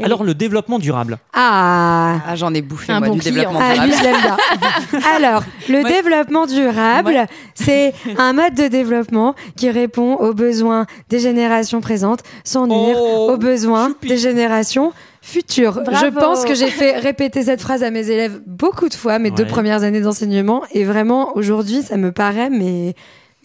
Et 0.00 0.04
Alors 0.04 0.24
le 0.24 0.34
développement 0.34 0.78
durable. 0.78 1.18
Ah 1.32 2.16
Ah, 2.26 2.34
j'en 2.36 2.52
ai 2.54 2.62
bouffé, 2.62 2.92
Un 2.92 2.98
moi, 3.00 3.08
bon 3.08 3.14
du 3.14 3.20
client. 3.20 3.34
développement 3.34 3.60
Ah, 3.62 3.72
durable. 3.74 3.90
lui, 3.90 3.98
je 3.98 4.02
l'aime 4.02 4.16
bien. 4.22 5.00
Alors, 5.16 5.42
le 5.68 5.82
développement 5.84 6.46
durable, 6.46 7.26
c'est 7.54 7.92
un 8.18 8.32
mode 8.32 8.54
de 8.54 8.68
développement 8.68 9.34
qui 9.56 9.70
répond 9.70 10.14
aux 10.14 10.34
besoins 10.34 10.86
des 11.08 11.18
générations 11.20 11.80
présentes 11.80 12.20
sans 12.44 12.66
nuire 12.66 12.96
Oh, 12.98 13.30
aux 13.32 13.36
besoins 13.36 13.88
choupi. 13.88 14.08
des 14.08 14.16
générations 14.18 14.92
futures. 15.22 15.82
Bravo. 15.84 16.06
Je 16.06 16.10
pense 16.10 16.44
que 16.44 16.54
j'ai 16.54 16.68
fait 16.70 16.96
répéter 16.98 17.42
cette 17.42 17.60
phrase 17.60 17.82
à 17.82 17.90
mes 17.90 18.08
élèves 18.10 18.40
beaucoup 18.46 18.88
de 18.88 18.94
fois, 18.94 19.18
mes 19.18 19.30
deux 19.30 19.46
premières 19.46 19.82
années 19.82 20.00
d'enseignement, 20.00 20.62
et 20.72 20.84
vraiment, 20.84 21.36
aujourd'hui, 21.36 21.82
ça 21.82 21.96
me 21.98 22.10
paraît, 22.10 22.48
mais 22.50 22.94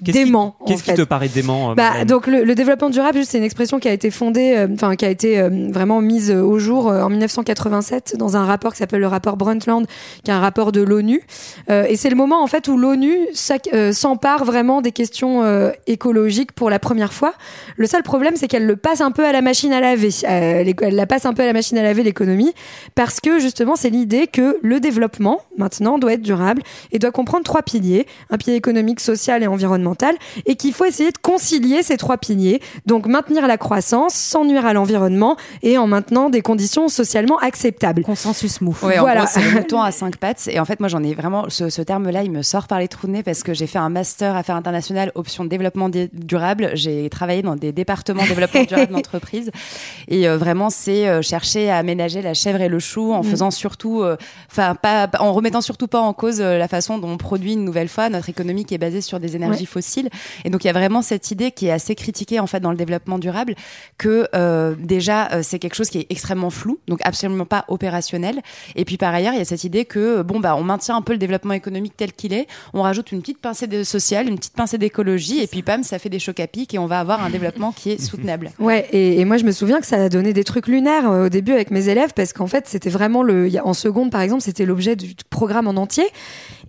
Qu'est-ce 0.04 0.18
dément. 0.18 0.58
en 0.60 0.66
Qu'est-ce 0.66 0.84
qui 0.84 0.94
te 0.94 1.04
paraît 1.04 1.30
dément 1.30 1.72
euh, 1.72 1.76
Bah, 1.76 2.04
donc 2.04 2.28
le, 2.28 2.44
le 2.44 2.56
développement 2.56 2.90
durable, 2.90 3.20
c'est 3.24 3.38
une 3.38 3.44
expression 3.46 3.80
qui 3.80 3.88
a 3.88 3.94
été 3.94 4.12
fondée, 4.12 4.54
euh, 4.58 4.68
enfin 4.74 4.96
qui 4.96 5.06
a 5.06 5.10
été 5.10 5.40
euh, 5.40 5.70
vraiment 5.72 6.02
mise 6.02 6.32
au 6.32 6.60
jour 6.60 6.88
en 6.88 7.10
1987 7.10 8.16
dans 8.18 8.36
un 8.36 8.46
rapport 8.46 8.74
qui 8.74 8.80
s'appelle 8.80 9.00
le 9.00 9.08
rapport 9.08 9.38
Brundtland, 9.38 9.86
qui 10.24 10.32
est 10.32 10.34
un 10.34 10.40
rapport 10.40 10.72
de 10.72 10.82
l'ONU. 10.82 11.22
Et 11.70 11.96
c'est 11.96 12.10
le 12.10 12.16
moment 12.16 12.44
en 12.44 12.48
fait 12.48 12.68
où 12.68 12.78
l'ONU 12.78 13.16
s'empare 13.92 14.44
vraiment 14.44 14.82
des 14.82 14.92
questions 14.92 15.44
écologiques 15.88 16.52
pour 16.52 16.70
la 16.70 16.80
première 16.80 17.14
fois. 17.14 17.34
Le 17.78 17.88
seul 17.88 18.04
problème, 18.04 18.36
c'est 18.36 18.48
qu'elle 18.48 18.66
le 18.66 18.76
passe 18.76 19.02
un 19.02 19.12
peu 19.12 19.26
à 19.26 19.32
la 19.32 19.42
machine 19.42 19.72
à 19.74 19.80
laver. 19.80 20.10
Elle 20.24 20.96
la 20.96 21.06
passe 21.06 21.26
un 21.26 21.34
peu 21.34 21.44
à 21.44 21.46
la 21.46 21.54
machine 21.54 21.78
à 21.78 21.84
laver 21.84 22.04
l'économie, 22.04 22.54
parce 22.96 23.20
que 23.20 23.40
justement, 23.40 23.76
c'est 23.76 23.90
l'idée 23.90 24.28
que 24.28 24.58
le 24.62 24.80
développement 24.80 25.42
maintenant 25.58 25.98
doit 25.98 26.14
être 26.14 26.22
durable 26.22 26.62
et 26.92 27.00
doit 27.00 27.12
comprendre 27.12 27.44
trois 27.44 27.62
piliers 27.62 28.06
un 28.30 28.38
pilier 28.38 28.56
économique, 28.56 29.00
social 29.00 29.44
et 29.44 29.48
environnemental, 29.48 29.85
et 30.46 30.56
qu'il 30.56 30.74
faut 30.74 30.86
essayer 30.86 31.12
de 31.12 31.18
concilier 31.18 31.84
ces 31.84 31.98
trois 31.98 32.18
piliers, 32.18 32.62
donc 32.86 33.06
maintenir 33.08 33.48
la 33.48 33.58
croissance 33.58 34.14
sans 34.14 34.46
nuire 34.46 34.66
à 34.66 34.74
l'environnement 34.74 35.38
et 35.64 35.78
en 35.78 35.88
maintenant 35.88 36.30
des 36.30 36.42
conditions 36.42 36.88
socialement 36.90 37.38
acceptables. 37.40 38.04
Consensus 38.04 38.62
mou. 38.62 38.76
Ouais, 38.84 38.98
Voilà. 39.00 39.26
c'est 39.28 39.42
le 39.42 39.52
mouton 39.56 39.82
à 39.82 39.92
cinq 39.92 40.18
pattes. 40.18 40.48
Et 40.52 40.60
en 40.60 40.66
fait, 40.66 40.80
moi, 40.80 40.90
j'en 40.90 41.04
ai 41.04 41.14
vraiment. 41.14 41.46
Ce, 41.50 41.70
ce 41.70 41.82
terme-là, 41.82 42.24
il 42.24 42.32
me 42.32 42.42
sort 42.42 42.68
par 42.68 42.80
les 42.80 42.88
trous 42.88 43.08
de 43.08 43.12
nez 43.14 43.24
parce 43.24 43.44
que 43.44 43.54
j'ai 43.54 43.68
fait 43.68 43.80
un 43.80 43.90
master 43.90 44.36
affaires 44.36 44.56
internationales, 44.56 45.12
option 45.16 45.46
développement 45.46 45.90
dé- 45.90 46.10
durable. 46.14 46.72
J'ai 46.74 47.10
travaillé 47.10 47.42
dans 47.42 47.56
des 47.56 47.72
départements 47.72 48.24
développement 48.26 48.64
durable 48.68 48.94
d'entreprise. 48.94 49.52
Et 50.08 50.28
euh, 50.28 50.38
vraiment, 50.38 50.70
c'est 50.70 51.08
euh, 51.08 51.22
chercher 51.22 51.70
à 51.70 51.78
aménager 51.78 52.22
la 52.22 52.34
chèvre 52.34 52.62
et 52.62 52.70
le 52.70 52.80
chou 52.80 53.14
en 53.14 53.24
faisant 53.24 53.52
surtout. 53.52 54.02
euh, 54.04 54.16
Enfin, 54.52 54.76
pas, 54.76 55.08
pas- 55.08 55.22
en 55.22 55.34
remettant 55.34 55.62
surtout 55.62 55.88
pas 55.88 56.00
en 56.00 56.14
cause 56.14 56.40
euh, 56.42 56.58
la 56.58 56.68
façon 56.68 56.98
dont 56.98 57.10
on 57.10 57.18
produit 57.18 57.54
une 57.54 57.66
nouvelle 57.66 57.90
fois 57.90 58.10
notre 58.10 58.30
économie 58.30 58.66
qui 58.66 58.74
est 58.74 58.78
basée 58.78 59.02
sur 59.02 59.20
des 59.20 59.36
énergies 59.36 59.66
Et 60.44 60.50
donc, 60.50 60.64
il 60.64 60.68
y 60.68 60.70
a 60.70 60.74
vraiment 60.74 61.02
cette 61.02 61.32
idée 61.32 61.52
qui 61.52 61.68
est 61.68 61.72
assez 61.72 61.96
critiquée, 61.96 62.40
en 62.40 62.48
fait, 62.48 62.60
dans 62.60 62.72
le 62.72 62.78
développement 62.78 63.20
durable, 63.20 63.56
que 63.98 64.28
euh, 64.36 64.76
déjà, 64.78 65.32
euh, 65.32 65.42
c'est 65.44 65.60
quelque 65.60 65.76
chose 65.76 65.90
qui 65.90 66.00
est 66.00 66.08
extrêmement 66.10 66.50
flou, 66.50 66.80
donc 66.88 67.00
absolument 67.04 67.46
pas 67.46 67.66
opérationnel. 67.68 68.42
Et 68.76 68.86
puis 68.86 68.98
par 68.98 69.14
ailleurs, 69.14 69.34
il 69.34 69.40
y 69.40 69.42
a 69.42 69.46
cette 69.46 69.64
idée 69.64 69.86
que 69.86 70.22
bon 70.22 70.40
bah 70.40 70.56
on 70.56 70.64
maintient 70.64 70.96
un 70.96 71.02
peu 71.02 71.14
le 71.14 71.20
développement 71.20 71.54
économique 71.54 71.94
tel 71.96 72.14
qu'il 72.14 72.34
est, 72.34 72.48
on 72.74 72.82
rajoute 72.82 73.12
une 73.12 73.22
petite 73.22 73.40
pincée 73.40 73.68
de 73.68 73.84
social, 73.84 74.28
une 74.28 74.38
petite 74.38 74.54
pincée 74.54 74.78
d'écologie, 74.78 75.42
et 75.42 75.48
puis 75.48 75.62
pam, 75.62 75.84
ça 75.84 76.00
fait 76.00 76.10
des 76.10 76.20
chocs 76.20 76.40
à 76.40 76.48
pic 76.48 76.74
et 76.74 76.80
on 76.80 76.88
va 76.88 77.00
avoir 77.00 77.24
un 77.24 77.30
développement 77.30 77.72
qui 77.72 77.92
est 77.92 78.02
soutenable. 78.02 78.52
Ouais, 78.66 78.88
et, 78.94 79.24
moi 79.26 79.38
je 79.38 79.44
me 79.44 79.52
souviens 79.52 79.80
que 79.80 79.86
ça 79.86 80.06
a 80.06 80.10
donné 80.10 80.34
des 80.34 80.44
trucs 80.44 80.68
lunaires 80.68 81.10
euh, 81.10 81.26
au 81.26 81.30
début 81.30 81.52
avec 81.52 81.70
mes 81.70 81.88
élèves 81.90 82.14
parce 82.16 82.34
qu'en 82.34 82.48
fait 82.48 82.68
c'était 82.68 82.90
vraiment 82.90 83.22
le, 83.22 83.50
en 83.64 83.74
seconde 83.74 84.12
par 84.12 84.22
exemple, 84.22 84.42
c'était 84.42 84.66
l'objet 84.66 84.96
du 84.96 85.14
programme 85.36 85.68
en 85.68 85.76
entier. 85.76 86.06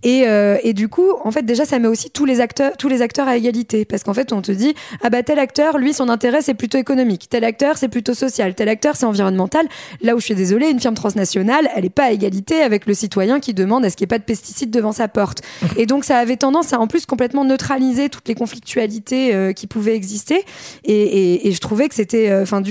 Et, 0.03 0.27
euh, 0.27 0.57
et 0.63 0.73
du 0.73 0.89
coup, 0.89 1.09
en 1.23 1.31
fait, 1.31 1.43
déjà, 1.43 1.65
ça 1.65 1.79
met 1.79 1.87
aussi 1.87 2.11
tous 2.11 2.25
les 2.25 2.39
acteurs, 2.39 2.77
tous 2.77 2.87
les 2.87 3.01
acteurs 3.01 3.27
à 3.27 3.35
égalité, 3.35 3.85
parce 3.85 4.03
qu'en 4.03 4.13
fait, 4.13 4.31
on 4.31 4.41
te 4.41 4.51
dit, 4.51 4.75
ah 5.01 5.09
bah 5.09 5.23
tel 5.23 5.39
acteur, 5.39 5.77
lui, 5.77 5.93
son 5.93 6.09
intérêt 6.09 6.41
c'est 6.41 6.53
plutôt 6.53 6.77
économique, 6.77 7.27
tel 7.29 7.43
acteur 7.43 7.77
c'est 7.77 7.87
plutôt 7.87 8.13
social, 8.13 8.53
tel 8.53 8.69
acteur 8.69 8.95
c'est 8.95 9.05
environnemental. 9.05 9.65
Là 10.01 10.15
où 10.15 10.19
je 10.19 10.25
suis 10.25 10.35
désolée, 10.35 10.69
une 10.69 10.79
firme 10.79 10.93
transnationale, 10.93 11.69
elle 11.75 11.85
est 11.85 11.89
pas 11.89 12.05
à 12.05 12.11
égalité 12.11 12.61
avec 12.61 12.85
le 12.85 12.93
citoyen 12.93 13.39
qui 13.39 13.53
demande 13.53 13.85
à 13.85 13.89
ce 13.89 13.95
qu'il 13.95 14.05
n'y 14.05 14.09
ait 14.09 14.15
pas 14.15 14.19
de 14.19 14.23
pesticides 14.23 14.69
devant 14.69 14.91
sa 14.91 15.07
porte. 15.07 15.41
Et 15.77 15.85
donc, 15.85 16.05
ça 16.05 16.17
avait 16.17 16.37
tendance 16.37 16.73
à 16.73 16.79
en 16.79 16.87
plus 16.87 17.05
complètement 17.05 17.43
neutraliser 17.43 18.09
toutes 18.09 18.27
les 18.27 18.35
conflictualités 18.35 19.33
euh, 19.33 19.53
qui 19.53 19.65
pouvaient 19.65 19.95
exister. 19.95 20.43
Et, 20.83 21.47
et, 21.47 21.51
je 21.51 21.59
trouvais 21.59 21.87
que 21.87 21.95
c'était, 21.95 22.29
euh, 22.29 22.43
enfin, 22.43 22.61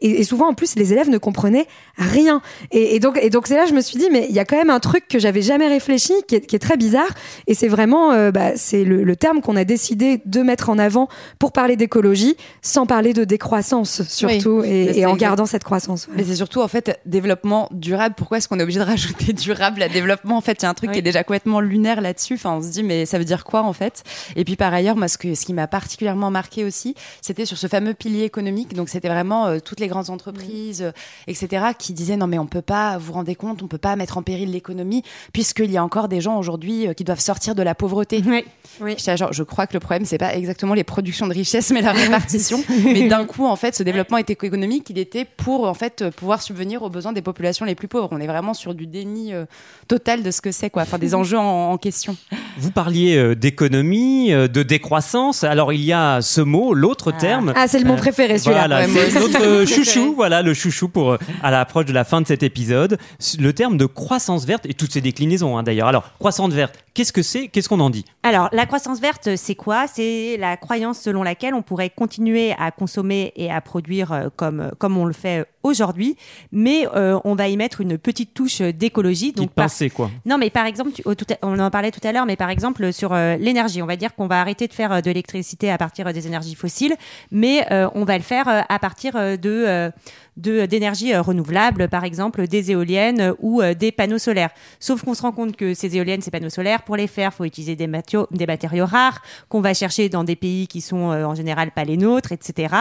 et, 0.00 0.24
souvent 0.24 0.48
en 0.48 0.54
plus, 0.54 0.76
les 0.76 0.92
élèves 0.92 1.08
ne 1.08 1.18
comprenaient 1.18 1.66
rien. 1.96 2.40
Et, 2.70 3.00
donc, 3.00 3.18
et 3.20 3.30
donc 3.30 3.46
c'est 3.46 3.56
là, 3.56 3.66
je 3.66 3.74
me 3.74 3.80
suis 3.80 3.98
dit, 3.98 4.08
mais 4.10 4.26
il 4.28 4.34
y 4.34 4.38
a 4.38 4.44
quand 4.44 4.56
même 4.56 4.70
un 4.70 4.80
truc 4.80 5.08
que 5.08 5.18
j'avais 5.22 5.42
jamais 5.42 5.68
réfléchi, 5.68 6.12
qui 6.28 6.34
est, 6.36 6.40
qui 6.46 6.56
est 6.56 6.58
très 6.58 6.76
bizarre. 6.76 7.08
Et 7.46 7.54
c'est 7.54 7.68
vraiment, 7.68 8.12
euh, 8.12 8.30
bah, 8.30 8.56
c'est 8.56 8.84
le, 8.84 9.02
le 9.04 9.16
terme 9.16 9.40
qu'on 9.40 9.56
a 9.56 9.64
décidé 9.64 10.20
de 10.26 10.42
mettre 10.42 10.68
en 10.68 10.78
avant 10.78 11.08
pour 11.38 11.52
parler 11.52 11.76
d'écologie, 11.76 12.36
sans 12.60 12.84
parler 12.86 13.12
de 13.14 13.24
décroissance 13.24 14.02
surtout, 14.02 14.62
et, 14.64 15.06
en 15.06 15.16
gardant 15.16 15.46
cette 15.46 15.64
croissance. 15.64 16.06
ouais. 16.08 16.14
Mais 16.16 16.24
c'est 16.24 16.36
surtout 16.36 16.60
en 16.60 16.68
fait 16.68 17.00
développement 17.06 17.68
durable. 17.70 18.14
Pourquoi 18.16 18.38
est-ce 18.38 18.48
qu'on 18.48 18.58
est 18.58 18.62
obligé 18.62 18.78
de 18.80 18.84
rajouter 18.94 19.32
durable 19.32 19.82
à 19.82 19.88
développement 19.88 20.36
En 20.36 20.40
fait, 20.40 20.58
il 20.60 20.62
y 20.64 20.66
a 20.66 20.70
un 20.70 20.74
truc 20.74 20.90
Oui. 20.90 20.94
qui 20.94 20.98
est 20.98 21.02
déjà 21.02 21.24
complètement 21.24 21.60
lunaire 21.60 22.00
là-dessus. 22.00 22.34
Enfin, 22.34 22.52
on 22.56 22.62
se 22.62 22.68
dit 22.68 22.82
mais 22.82 23.06
ça 23.06 23.18
veut 23.18 23.24
dire 23.24 23.44
quoi 23.44 23.62
en 23.62 23.72
fait? 23.72 24.02
Et 24.36 24.44
puis 24.44 24.56
par 24.56 24.74
ailleurs, 24.74 24.96
moi, 24.96 25.08
ce, 25.08 25.18
que, 25.18 25.34
ce 25.34 25.46
qui 25.46 25.52
m'a 25.54 25.66
particulièrement 25.66 26.30
marqué 26.30 26.64
aussi, 26.64 26.94
c'était 27.20 27.46
sur 27.46 27.56
ce 27.58 27.66
fameux 27.66 27.94
pilier 27.94 28.24
économique. 28.24 28.74
Donc 28.74 28.88
c'était 28.88 29.08
vraiment 29.08 29.46
euh, 29.46 29.58
toutes 29.64 29.80
les 29.80 29.88
grandes 29.88 30.10
entreprises, 30.10 30.82
euh, 30.82 30.92
etc., 31.26 31.66
qui 31.78 31.92
disaient 31.92 32.16
non 32.16 32.26
mais 32.26 32.38
on 32.38 32.46
peut 32.46 32.62
pas, 32.62 32.98
vous 32.98 33.06
vous 33.06 33.12
rendez 33.12 33.34
compte, 33.34 33.62
on 33.62 33.68
peut 33.68 33.78
pas 33.78 33.96
mettre 33.96 34.18
en 34.18 34.22
péril 34.22 34.50
l'économie 34.50 35.02
puisqu'il 35.32 35.70
y 35.70 35.76
a 35.76 35.84
encore 35.84 36.08
des 36.08 36.20
gens 36.20 36.38
aujourd'hui 36.38 36.88
euh, 36.88 36.92
qui 36.94 37.04
doivent 37.04 37.20
sortir 37.20 37.54
de 37.54 37.62
la 37.62 37.74
pauvreté. 37.74 38.22
Oui. 38.26 38.44
Oui. 38.80 38.94
J'étais 38.96 39.10
là, 39.10 39.16
genre, 39.16 39.32
je 39.32 39.42
crois 39.42 39.66
que 39.66 39.74
le 39.74 39.80
problème, 39.80 40.04
c'est 40.06 40.18
pas 40.18 40.34
exactement 40.34 40.74
les 40.74 40.84
productions 40.84 41.26
de 41.26 41.34
richesse, 41.34 41.70
mais 41.70 41.82
la 41.82 41.92
répartition. 41.92 42.62
mais 42.84 43.06
d'un 43.08 43.24
coup, 43.24 43.46
en 43.46 43.56
fait, 43.56 43.74
ce 43.74 43.82
développement 43.82 44.16
était 44.16 44.32
économique, 44.32 44.88
il 44.90 44.98
était 44.98 45.24
pour, 45.24 45.68
en 45.68 45.74
fait, 45.74 46.02
euh, 46.02 46.10
pouvoir 46.10 46.40
subvenir 46.42 46.82
aux 46.82 46.88
besoins 46.90 47.12
des 47.12 47.22
populations 47.22 47.66
les 47.66 47.74
plus 47.74 47.88
pauvres. 47.88 48.08
On 48.12 48.20
est 48.20 48.26
vraiment 48.26 48.54
sur 48.54 48.74
du 48.74 48.86
déni 48.86 49.34
euh, 49.34 49.44
total 49.88 50.22
de 50.22 50.30
ce 50.30 50.40
que 50.40 50.52
c'est, 50.52 50.70
quoi. 50.70 50.82
Enfin, 50.82 50.98
des 50.98 51.14
enjeux 51.14 51.38
en, 51.38 51.72
en 51.72 51.76
question. 51.76 52.16
Vous 52.58 52.70
parliez 52.70 53.16
euh, 53.16 53.34
d'économie, 53.34 54.32
euh, 54.32 54.48
de 54.48 54.62
décroissance. 54.62 55.44
Alors 55.44 55.72
il 55.72 55.82
y 55.84 55.92
a 55.92 56.20
ce 56.20 56.40
mot, 56.40 56.74
l'autre 56.74 57.12
terme. 57.12 57.52
Ah, 57.56 57.68
c'est 57.68 57.78
le 57.78 57.84
mot 57.86 57.94
Euh, 57.94 57.96
préféré 57.96 58.38
celui-là. 58.38 58.66
Voilà, 58.66 58.86
c'est 59.10 59.20
notre 59.20 59.64
chouchou, 59.66 60.14
voilà 60.14 60.42
le 60.42 60.54
chouchou 60.54 60.88
pour 60.88 61.16
à 61.42 61.50
l'approche 61.50 61.84
de 61.84 61.92
la 61.92 62.04
fin 62.04 62.20
de 62.20 62.26
cet 62.26 62.42
épisode. 62.42 62.98
Le 63.38 63.52
terme 63.52 63.76
de 63.76 63.86
croissance 63.86 64.44
verte 64.44 64.66
et 64.66 64.74
toutes 64.74 64.92
ses 64.92 65.00
déclinaisons 65.02 65.58
hein, 65.58 65.62
d'ailleurs. 65.62 65.88
Alors 65.88 66.04
croissance 66.18 66.52
verte, 66.52 66.78
qu'est-ce 66.94 67.12
que 67.12 67.22
c'est? 67.22 67.48
Qu'est-ce 67.48 67.68
qu'on 67.68 67.80
en 67.80 67.90
dit? 67.90 68.04
Alors, 68.22 68.48
la 68.52 68.66
croissance 68.66 69.00
verte, 69.00 69.36
c'est 69.36 69.54
quoi? 69.54 69.86
C'est 69.86 70.36
la 70.38 70.56
croyance 70.56 70.98
selon 71.00 71.22
laquelle 71.22 71.54
on 71.54 71.62
pourrait 71.62 71.90
continuer 71.90 72.54
à 72.58 72.70
consommer 72.70 73.32
et 73.36 73.50
à 73.50 73.60
produire 73.60 74.12
euh, 74.12 74.28
comme, 74.34 74.70
comme 74.78 74.96
on 74.96 75.04
le 75.04 75.12
fait 75.12 75.46
aujourd'hui, 75.62 76.16
mais 76.50 76.86
euh, 76.94 77.18
on 77.24 77.34
va 77.34 77.48
y 77.48 77.56
mettre 77.56 77.80
une 77.80 77.98
petite 77.98 78.34
touche 78.34 78.60
d'écologie. 78.60 79.32
Petite 79.32 79.50
par- 79.52 79.64
pincée 79.66 79.90
quoi. 79.90 80.10
Non, 80.26 80.38
mais 80.38 80.50
par 80.50 80.66
exemple, 80.66 80.92
tu- 80.92 81.02
on 81.42 81.58
en 81.58 81.70
parlait 81.70 81.90
tout 81.90 82.00
à 82.06 82.12
l'heure, 82.12 82.26
mais 82.26 82.36
par 82.36 82.50
exemple 82.50 82.92
sur 82.92 83.12
euh, 83.12 83.36
l'énergie, 83.36 83.82
on 83.82 83.86
va 83.86 83.96
dire 83.96 84.14
qu'on 84.14 84.26
va 84.26 84.40
arrêter 84.40 84.66
de 84.68 84.72
faire 84.72 84.92
euh, 84.92 85.00
de 85.00 85.06
l'électricité 85.06 85.70
à 85.70 85.78
partir 85.78 86.12
des 86.12 86.26
énergies 86.26 86.54
fossiles, 86.54 86.94
mais 87.30 87.66
euh, 87.72 87.88
on 87.94 88.04
va 88.04 88.16
le 88.16 88.22
faire 88.24 88.64
à 88.68 88.78
partir 88.78 89.14
de 89.14 89.90
d'énergie 90.36 91.14
renouvelable, 91.14 91.88
par 91.88 92.04
exemple 92.04 92.46
des 92.46 92.70
éoliennes 92.70 93.34
ou 93.40 93.62
des 93.78 93.92
panneaux 93.92 94.18
solaires. 94.18 94.48
Sauf 94.80 95.02
qu'on 95.04 95.12
se 95.14 95.20
rend 95.22 95.32
compte 95.32 95.56
que 95.56 95.74
ces 95.74 95.94
éoliennes, 95.96 96.22
ces 96.22 96.30
panneaux 96.30 96.48
solaires, 96.48 96.82
pour 96.84 96.96
les 96.96 97.06
faire, 97.06 97.34
faut 97.34 97.44
utiliser 97.44 97.76
des 97.76 97.86
matériaux, 97.86 98.26
des 98.30 98.46
matériaux 98.46 98.86
rares 98.86 99.20
qu'on 99.50 99.60
va 99.60 99.74
chercher 99.74 100.08
dans 100.08 100.24
des 100.24 100.36
pays 100.36 100.66
qui 100.68 100.80
sont 100.80 100.96
en 101.10 101.34
général 101.34 101.70
pas 101.70 101.84
les 101.84 101.96
nôtres, 101.98 102.32
etc. 102.32 102.74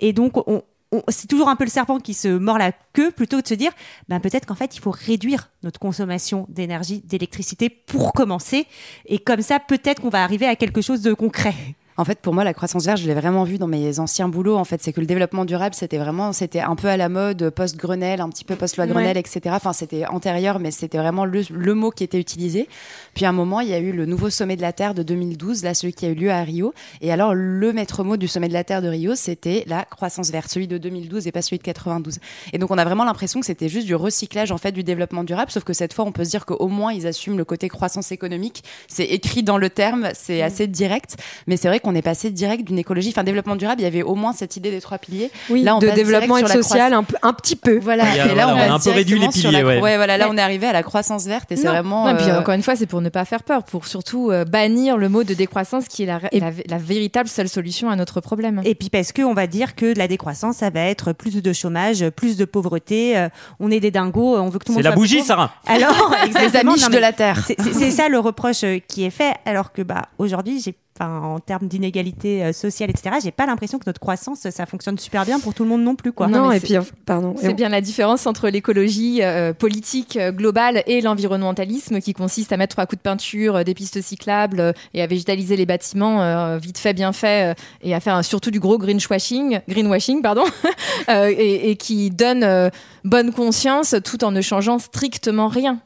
Et 0.00 0.12
donc 0.12 0.36
on 0.36 0.42
on- 0.52 0.62
c'est 1.08 1.26
toujours 1.26 1.48
un 1.48 1.56
peu 1.56 1.64
le 1.64 1.70
serpent 1.70 1.98
qui 1.98 2.14
se 2.14 2.28
mord 2.28 2.58
la 2.58 2.72
queue 2.92 3.10
plutôt 3.10 3.38
que 3.38 3.42
de 3.42 3.48
se 3.48 3.54
dire 3.54 3.72
ben 4.08 4.20
peut-être 4.20 4.46
qu'en 4.46 4.54
fait 4.54 4.76
il 4.76 4.80
faut 4.80 4.90
réduire 4.90 5.50
notre 5.62 5.80
consommation 5.80 6.46
d'énergie 6.48 7.00
d'électricité 7.04 7.70
pour 7.70 8.12
commencer. 8.12 8.66
Et 9.06 9.18
comme 9.18 9.42
ça 9.42 9.60
peut-être 9.60 10.02
qu'on 10.02 10.10
va 10.10 10.22
arriver 10.22 10.46
à 10.46 10.56
quelque 10.56 10.80
chose 10.80 11.02
de 11.02 11.14
concret 11.14 11.54
En 12.02 12.04
fait, 12.04 12.18
pour 12.18 12.34
moi, 12.34 12.42
la 12.42 12.52
croissance 12.52 12.84
verte, 12.84 12.98
je 12.98 13.06
l'ai 13.06 13.14
vraiment 13.14 13.44
vu 13.44 13.58
dans 13.58 13.68
mes 13.68 14.00
anciens 14.00 14.28
boulots. 14.28 14.56
En 14.56 14.64
fait, 14.64 14.82
c'est 14.82 14.92
que 14.92 14.98
le 14.98 15.06
développement 15.06 15.44
durable, 15.44 15.72
c'était 15.72 15.98
vraiment, 15.98 16.32
c'était 16.32 16.58
un 16.58 16.74
peu 16.74 16.88
à 16.88 16.96
la 16.96 17.08
mode, 17.08 17.50
post-Grenelle, 17.50 18.20
un 18.20 18.28
petit 18.28 18.42
peu 18.42 18.56
post-loi 18.56 18.88
Grenelle, 18.88 19.16
etc. 19.16 19.40
Enfin, 19.50 19.72
c'était 19.72 20.04
antérieur, 20.06 20.58
mais 20.58 20.72
c'était 20.72 20.98
vraiment 20.98 21.24
le, 21.24 21.42
le, 21.52 21.74
mot 21.74 21.92
qui 21.92 22.02
était 22.02 22.18
utilisé. 22.18 22.68
Puis 23.14 23.24
à 23.24 23.28
un 23.28 23.32
moment, 23.32 23.60
il 23.60 23.68
y 23.68 23.72
a 23.72 23.78
eu 23.78 23.92
le 23.92 24.04
nouveau 24.04 24.30
sommet 24.30 24.56
de 24.56 24.62
la 24.62 24.72
Terre 24.72 24.94
de 24.94 25.04
2012, 25.04 25.62
là, 25.62 25.74
celui 25.74 25.92
qui 25.92 26.04
a 26.04 26.08
eu 26.08 26.14
lieu 26.14 26.32
à 26.32 26.42
Rio. 26.42 26.74
Et 27.02 27.12
alors, 27.12 27.34
le 27.36 27.72
maître 27.72 28.02
mot 28.02 28.16
du 28.16 28.26
sommet 28.26 28.48
de 28.48 28.52
la 28.52 28.64
Terre 28.64 28.82
de 28.82 28.88
Rio, 28.88 29.14
c'était 29.14 29.62
la 29.68 29.84
croissance 29.84 30.32
verte, 30.32 30.50
celui 30.50 30.66
de 30.66 30.78
2012 30.78 31.28
et 31.28 31.30
pas 31.30 31.40
celui 31.40 31.58
de 31.58 31.62
92. 31.62 32.18
Et 32.52 32.58
donc, 32.58 32.72
on 32.72 32.78
a 32.78 32.84
vraiment 32.84 33.04
l'impression 33.04 33.38
que 33.38 33.46
c'était 33.46 33.68
juste 33.68 33.86
du 33.86 33.94
recyclage, 33.94 34.50
en 34.50 34.58
fait, 34.58 34.72
du 34.72 34.82
développement 34.82 35.22
durable, 35.22 35.52
sauf 35.52 35.62
que 35.62 35.72
cette 35.72 35.92
fois, 35.92 36.04
on 36.04 36.10
peut 36.10 36.24
se 36.24 36.30
dire 36.30 36.46
qu'au 36.46 36.66
moins, 36.66 36.92
ils 36.92 37.06
assument 37.06 37.38
le 37.38 37.44
côté 37.44 37.68
croissance 37.68 38.10
économique. 38.10 38.64
C'est 38.88 39.04
écrit 39.04 39.44
dans 39.44 39.56
le 39.56 39.70
terme, 39.70 40.08
c'est 40.14 40.40
mm. 40.40 40.46
assez 40.46 40.66
direct. 40.66 41.16
Mais 41.46 41.56
c'est 41.56 41.68
vrai 41.68 41.78
qu'on 41.78 41.91
est 41.94 42.02
passé 42.02 42.30
direct 42.30 42.64
d'une 42.64 42.78
écologie, 42.78 43.10
enfin, 43.10 43.24
développement 43.24 43.56
durable, 43.56 43.80
il 43.80 43.84
y 43.84 43.86
avait 43.86 44.02
au 44.02 44.14
moins 44.14 44.32
cette 44.32 44.56
idée 44.56 44.70
des 44.70 44.80
trois 44.80 44.98
piliers. 44.98 45.30
Oui, 45.50 45.62
là, 45.62 45.76
on 45.76 45.78
de 45.78 45.88
développement 45.90 46.38
social, 46.46 46.92
un, 46.92 47.04
un, 47.22 47.32
petit 47.32 47.56
peu. 47.56 47.78
Voilà. 47.78 48.04
Et, 48.14 48.34
là, 48.34 48.48
on, 48.48 48.56
a 48.56 48.74
un 48.74 48.78
peu 48.78 48.90
réduit 48.90 49.18
les 49.18 49.28
piliers, 49.28 49.62
ouais. 49.62 49.96
voilà, 49.96 50.16
là, 50.16 50.28
on 50.30 50.36
est 50.36 50.40
arrivé 50.40 50.66
à 50.66 50.72
la 50.72 50.82
croissance 50.82 51.26
verte 51.26 51.52
et 51.52 51.56
c'est 51.56 51.68
vraiment. 51.68 52.06
Non, 52.06 52.16
puis 52.16 52.30
euh, 52.30 52.38
encore 52.38 52.54
une 52.54 52.62
fois, 52.62 52.76
c'est 52.76 52.86
pour 52.86 53.00
ne 53.00 53.08
pas 53.08 53.24
faire 53.24 53.42
peur, 53.42 53.64
pour 53.64 53.86
surtout 53.86 54.30
euh, 54.30 54.44
bannir 54.44 54.96
le 54.96 55.08
mot 55.08 55.24
de 55.24 55.34
décroissance 55.34 55.88
qui 55.88 56.04
est 56.04 56.06
la, 56.06 56.20
la, 56.32 56.78
véritable 56.78 57.28
seule 57.28 57.48
solution 57.48 57.90
à 57.90 57.96
notre 57.96 58.20
problème. 58.20 58.60
Et 58.64 58.74
puis 58.74 58.90
parce 58.90 59.12
qu'on 59.12 59.34
va 59.34 59.46
dire 59.46 59.74
que 59.74 59.96
la 59.96 60.08
décroissance, 60.08 60.56
ça 60.56 60.70
va 60.70 60.80
être 60.80 61.12
plus 61.12 61.42
de 61.42 61.52
chômage, 61.52 62.08
plus 62.10 62.36
de 62.36 62.44
pauvreté, 62.44 63.16
euh, 63.16 63.28
on 63.60 63.70
est 63.70 63.80
des 63.80 63.90
dingos, 63.90 64.36
on 64.36 64.48
veut 64.48 64.58
que 64.58 64.64
tout 64.64 64.72
le 64.72 64.76
monde. 64.76 64.84
C'est 64.84 64.90
la 64.90 64.94
bougie, 64.94 65.22
Sarah. 65.22 65.52
Alors, 65.66 66.14
les 66.40 66.56
amiches 66.56 66.88
de 66.88 66.98
la 66.98 67.12
terre. 67.12 67.44
C'est 67.46 67.90
ça 67.90 68.08
le 68.08 68.18
reproche 68.18 68.64
qui 68.88 69.04
est 69.04 69.10
fait, 69.10 69.34
alors 69.44 69.72
que 69.72 69.82
bah 69.82 70.08
aujourd'hui, 70.18 70.60
j'ai 70.60 70.74
en 71.00 71.40
termes 71.40 71.68
d'inégalité 71.68 72.44
euh, 72.44 72.52
sociale, 72.52 72.90
etc., 72.90 73.16
j'ai 73.22 73.30
pas 73.30 73.46
l'impression 73.46 73.78
que 73.78 73.84
notre 73.86 74.00
croissance, 74.00 74.48
ça 74.50 74.66
fonctionne 74.66 74.98
super 74.98 75.24
bien 75.24 75.40
pour 75.40 75.54
tout 75.54 75.62
le 75.64 75.68
monde 75.68 75.82
non 75.82 75.94
plus. 75.94 76.12
Quoi. 76.12 76.28
Non, 76.28 76.52
et 76.52 76.60
puis, 76.60 76.74
pardon. 77.06 77.34
C'est 77.38 77.54
bien 77.54 77.68
la 77.68 77.80
différence 77.80 78.26
entre 78.26 78.48
l'écologie 78.48 79.22
euh, 79.22 79.52
politique 79.52 80.16
euh, 80.16 80.32
globale 80.32 80.82
et 80.86 81.00
l'environnementalisme 81.00 82.00
qui 82.00 82.12
consiste 82.12 82.52
à 82.52 82.56
mettre 82.56 82.76
trois 82.76 82.86
coups 82.86 82.98
de 82.98 83.02
peinture, 83.02 83.64
des 83.64 83.74
pistes 83.74 84.00
cyclables 84.00 84.74
et 84.94 85.02
à 85.02 85.06
végétaliser 85.06 85.56
les 85.56 85.66
bâtiments 85.66 86.56
vite 86.58 86.78
fait, 86.78 86.92
bien 86.92 87.12
fait 87.12 87.56
et 87.82 87.94
à 87.94 88.00
faire 88.00 88.24
surtout 88.24 88.50
du 88.50 88.60
gros 88.60 88.78
greenwashing, 88.78 89.60
greenwashing 89.68 90.22
pardon, 90.22 90.44
et, 91.08 91.70
et, 91.70 91.76
qui 91.76 92.10
donne 92.10 92.70
bonne 93.04 93.32
conscience 93.32 93.94
tout 94.04 94.24
en 94.24 94.30
ne 94.30 94.40
changeant 94.40 94.78
strictement 94.78 95.48
rien. 95.48 95.80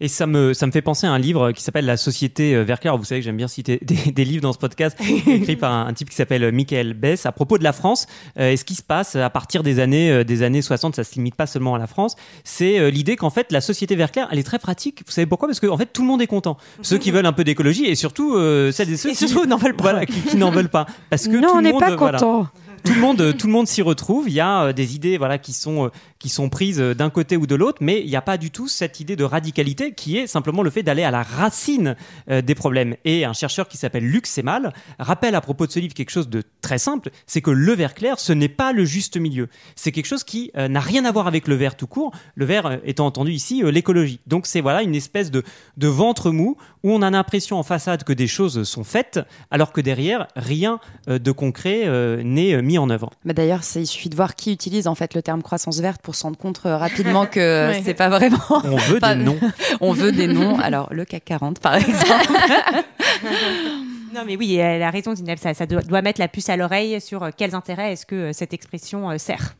Et 0.00 0.08
ça 0.08 0.26
me, 0.26 0.54
ça 0.54 0.66
me 0.66 0.72
fait 0.72 0.82
penser 0.82 1.06
à 1.06 1.12
un 1.12 1.18
livre 1.18 1.52
qui 1.52 1.62
s'appelle 1.62 1.86
La 1.86 1.96
Société 1.96 2.54
euh, 2.54 2.62
Verclair. 2.62 2.96
Vous 2.96 3.04
savez 3.04 3.20
que 3.20 3.24
j'aime 3.24 3.36
bien 3.36 3.48
citer 3.48 3.78
des, 3.82 4.12
des, 4.12 4.24
livres 4.24 4.42
dans 4.42 4.52
ce 4.52 4.58
podcast, 4.58 4.98
écrit 5.26 5.56
par 5.56 5.72
un, 5.72 5.92
type 5.92 6.10
qui 6.10 6.16
s'appelle 6.16 6.50
Michael 6.52 6.94
Bess 6.94 7.26
à 7.26 7.32
propos 7.32 7.58
de 7.58 7.64
la 7.64 7.72
France. 7.72 8.06
Euh, 8.38 8.50
et 8.50 8.56
ce 8.56 8.64
qui 8.64 8.74
se 8.74 8.82
passe 8.82 9.16
à 9.16 9.30
partir 9.30 9.62
des 9.62 9.78
années, 9.78 10.10
euh, 10.10 10.24
des 10.24 10.42
années 10.42 10.62
60, 10.62 10.96
ça 10.96 11.04
se 11.04 11.14
limite 11.14 11.36
pas 11.36 11.46
seulement 11.46 11.74
à 11.74 11.78
la 11.78 11.86
France, 11.86 12.16
c'est 12.42 12.90
l'idée 12.90 13.16
qu'en 13.16 13.30
fait 13.30 13.52
la 13.52 13.60
Société 13.60 13.94
Verclair, 13.94 14.28
elle 14.30 14.38
est 14.38 14.44
très 14.44 14.58
pratique. 14.58 15.02
Vous 15.06 15.12
savez 15.12 15.26
pourquoi? 15.26 15.48
Parce 15.48 15.60
qu'en 15.60 15.74
en 15.74 15.78
fait 15.78 15.92
tout 15.92 16.02
le 16.02 16.08
monde 16.08 16.22
est 16.22 16.26
content. 16.26 16.56
Ceux 16.82 16.98
qui 16.98 17.10
veulent 17.12 17.26
un 17.26 17.32
peu 17.32 17.44
d'écologie 17.44 17.86
et 17.86 17.94
surtout 17.94 18.34
celles 18.72 18.92
et 18.92 18.96
ceux 18.96 19.12
qui, 19.12 19.48
n'en 19.48 19.56
veulent 19.56 19.76
pas. 19.76 19.82
Voilà, 19.82 20.06
qui, 20.06 20.36
n'en 20.36 20.50
veulent 20.50 20.68
pas. 20.68 20.86
Parce 21.10 21.28
que 21.28 21.36
non, 21.36 21.50
on 21.54 21.60
n'est 21.60 21.72
pas 21.72 21.96
content. 21.96 22.48
tout 22.84 22.94
le 22.94 23.00
monde, 23.00 23.36
tout 23.38 23.46
le 23.46 23.52
monde 23.52 23.68
s'y 23.68 23.82
retrouve. 23.82 24.28
Il 24.28 24.34
y 24.34 24.40
a 24.40 24.72
des 24.72 24.94
idées, 24.94 25.18
voilà, 25.18 25.38
qui 25.38 25.52
sont 25.52 25.90
qui 26.24 26.30
sont 26.30 26.48
prises 26.48 26.78
d'un 26.78 27.10
côté 27.10 27.36
ou 27.36 27.46
de 27.46 27.54
l'autre, 27.54 27.82
mais 27.82 28.00
il 28.00 28.06
n'y 28.06 28.16
a 28.16 28.22
pas 28.22 28.38
du 28.38 28.50
tout 28.50 28.66
cette 28.66 28.98
idée 28.98 29.14
de 29.14 29.24
radicalité 29.24 29.92
qui 29.92 30.16
est 30.16 30.26
simplement 30.26 30.62
le 30.62 30.70
fait 30.70 30.82
d'aller 30.82 31.02
à 31.02 31.10
la 31.10 31.22
racine 31.22 31.96
euh, 32.30 32.40
des 32.40 32.54
problèmes. 32.54 32.96
Et 33.04 33.26
un 33.26 33.34
chercheur 33.34 33.68
qui 33.68 33.76
s'appelle 33.76 34.06
Luc 34.06 34.26
Semal 34.26 34.72
rappelle 34.98 35.34
à 35.34 35.42
propos 35.42 35.66
de 35.66 35.72
ce 35.72 35.80
livre 35.80 35.92
quelque 35.92 36.08
chose 36.08 36.30
de 36.30 36.42
très 36.62 36.78
simple, 36.78 37.10
c'est 37.26 37.42
que 37.42 37.50
le 37.50 37.74
vert 37.74 37.92
clair, 37.92 38.18
ce 38.18 38.32
n'est 38.32 38.48
pas 38.48 38.72
le 38.72 38.86
juste 38.86 39.18
milieu. 39.18 39.48
C'est 39.76 39.92
quelque 39.92 40.06
chose 40.06 40.24
qui 40.24 40.50
euh, 40.56 40.66
n'a 40.66 40.80
rien 40.80 41.04
à 41.04 41.12
voir 41.12 41.26
avec 41.26 41.46
le 41.46 41.56
vert 41.56 41.76
tout 41.76 41.86
court, 41.86 42.10
le 42.36 42.46
vert 42.46 42.64
euh, 42.64 42.76
étant 42.84 43.04
entendu 43.04 43.32
ici 43.32 43.62
l'écologie. 43.62 44.20
Donc 44.26 44.46
c'est 44.46 44.62
voilà 44.62 44.82
une 44.82 44.94
espèce 44.94 45.30
de, 45.30 45.42
de 45.76 45.88
ventre 45.88 46.30
mou 46.30 46.56
où 46.82 46.90
on 46.90 47.02
a 47.02 47.10
l'impression 47.10 47.58
en 47.58 47.62
façade 47.62 48.02
que 48.02 48.14
des 48.14 48.28
choses 48.28 48.62
sont 48.62 48.84
faites, 48.84 49.20
alors 49.50 49.72
que 49.72 49.82
derrière, 49.82 50.26
rien 50.36 50.80
de 51.06 51.32
concret 51.32 51.86
n'est 52.22 52.60
mis 52.60 52.76
en 52.76 52.90
œuvre. 52.90 53.10
D'ailleurs, 53.24 53.62
il 53.74 53.86
suffit 53.86 54.10
de 54.10 54.16
voir 54.16 54.34
qui 54.34 54.52
utilise 54.52 54.86
en 54.86 54.94
fait 54.94 55.14
le 55.14 55.22
terme 55.22 55.42
croissance 55.42 55.80
verte 55.80 56.02
pour 56.02 56.13
se 56.14 56.22
rendre 56.22 56.36
compte 56.36 56.60
rapidement 56.64 57.26
que 57.26 57.72
c'est 57.84 57.94
pas 57.94 58.08
vraiment. 58.08 58.38
On 58.64 58.76
veut 58.76 59.00
des 59.00 59.14
noms. 59.14 59.38
On 59.80 59.92
veut 59.92 60.12
des 60.12 60.26
noms. 60.26 60.58
Alors, 60.58 60.88
le 60.92 61.04
CAC 61.04 61.24
40, 61.24 61.60
par 61.60 61.74
exemple. 61.74 62.32
Non, 64.14 64.22
mais 64.24 64.36
oui, 64.36 64.54
elle 64.54 64.82
a 64.82 64.90
raison, 64.90 65.14
Zineb. 65.14 65.38
Ça, 65.38 65.54
ça 65.54 65.66
doit, 65.66 66.02
mettre 66.02 66.20
la 66.20 66.28
puce 66.28 66.48
à 66.48 66.56
l'oreille 66.56 67.00
sur 67.00 67.24
euh, 67.24 67.30
quels 67.36 67.54
intérêts 67.54 67.92
est-ce 67.92 68.06
que 68.06 68.14
euh, 68.14 68.32
cette 68.32 68.52
expression 68.52 69.10
euh, 69.10 69.18
sert. 69.18 69.56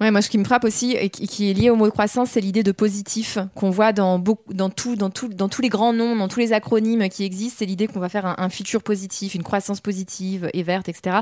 Ouais, 0.00 0.10
moi, 0.10 0.20
ce 0.20 0.28
qui 0.28 0.38
me 0.38 0.44
frappe 0.44 0.64
aussi 0.64 0.92
et 0.92 1.08
qui 1.08 1.50
est 1.50 1.54
lié 1.54 1.70
au 1.70 1.76
mot 1.76 1.86
de 1.86 1.92
croissance, 1.92 2.30
c'est 2.30 2.40
l'idée 2.40 2.64
de 2.64 2.72
positif 2.72 3.38
qu'on 3.54 3.70
voit 3.70 3.92
dans, 3.92 4.18
beaucoup, 4.18 4.52
dans, 4.52 4.68
tout, 4.68 4.96
dans, 4.96 5.08
tout, 5.08 5.28
dans 5.28 5.48
tous 5.48 5.62
les 5.62 5.68
grands 5.68 5.92
noms, 5.92 6.16
dans 6.16 6.26
tous 6.26 6.40
les 6.40 6.52
acronymes 6.52 7.08
qui 7.08 7.24
existent. 7.24 7.58
C'est 7.60 7.66
l'idée 7.66 7.86
qu'on 7.86 8.00
va 8.00 8.08
faire 8.08 8.26
un, 8.26 8.34
un, 8.36 8.48
futur 8.48 8.82
positif, 8.82 9.36
une 9.36 9.44
croissance 9.44 9.80
positive 9.80 10.50
et 10.52 10.64
verte, 10.64 10.88
etc. 10.88 11.18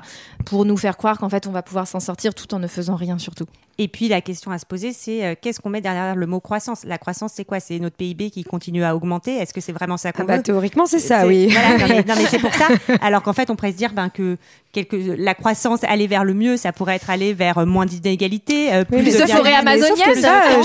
pour 0.47 0.65
nous 0.65 0.79
faire 0.79 0.97
croire 0.97 1.19
qu'en 1.19 1.29
fait, 1.29 1.47
on 1.47 1.53
va 1.53 1.63
pouvoir 1.63 1.87
s'en 1.87 2.01
sortir 2.01 2.35
tout 2.35 2.53
en 2.55 2.59
ne 2.59 2.67
faisant 2.67 2.97
rien 2.97 3.19
surtout. 3.19 3.47
Et 3.79 3.89
puis 3.89 4.09
la 4.09 4.21
question 4.21 4.51
à 4.51 4.59
se 4.59 4.67
poser, 4.67 4.93
c'est 4.93 5.25
euh, 5.25 5.35
qu'est-ce 5.41 5.61
qu'on 5.61 5.71
met 5.71 5.81
derrière 5.81 6.15
le 6.15 6.27
mot 6.27 6.41
croissance? 6.41 6.85
La 6.85 6.99
croissance, 6.99 7.33
c'est 7.35 7.45
quoi? 7.45 7.59
C'est 7.59 7.79
notre 7.79 7.97
PIB 7.97 8.31
qui 8.31 8.45
continue 8.45 8.85
à 8.85 8.95
augmenter? 8.95 9.37
Est-ce 9.37 9.55
que 9.55 9.61
c'est 9.61 9.73
vraiment 9.73 9.97
ça 9.97 10.13
qu'on 10.13 10.25
ah 10.25 10.27
bah, 10.27 10.39
Théoriquement, 10.41 10.87
c'est 10.87 10.99
ça, 10.99 11.27
oui. 11.27 11.49
non, 11.49 12.15
mais, 12.17 12.27
c'est 12.29 12.39
pour 12.39 12.53
ça. 12.53 12.69
Alors 13.01 13.23
qu'en 13.23 13.33
fait, 13.33 13.51
on 13.51 13.57
pourrait 13.57 13.73
se 13.73 13.77
dire 13.77 13.93
ben, 13.93 14.11
que 14.11 14.37
quelque, 14.73 14.97
la 14.97 15.35
croissance, 15.35 15.85
aller 15.85 16.07
vers 16.07 16.25
le 16.25 16.35
mieux, 16.35 16.57
ça 16.57 16.73
pourrait 16.73 16.97
être 16.97 17.09
aller 17.09 17.33
vers 17.33 17.59
euh, 17.59 17.67
moins 17.67 17.87
d'inégalités, 17.87 18.73
euh, 18.73 18.85
plus 18.85 19.03
de 19.05 19.27
forêts 19.27 19.55
amazoniennes. 19.55 19.97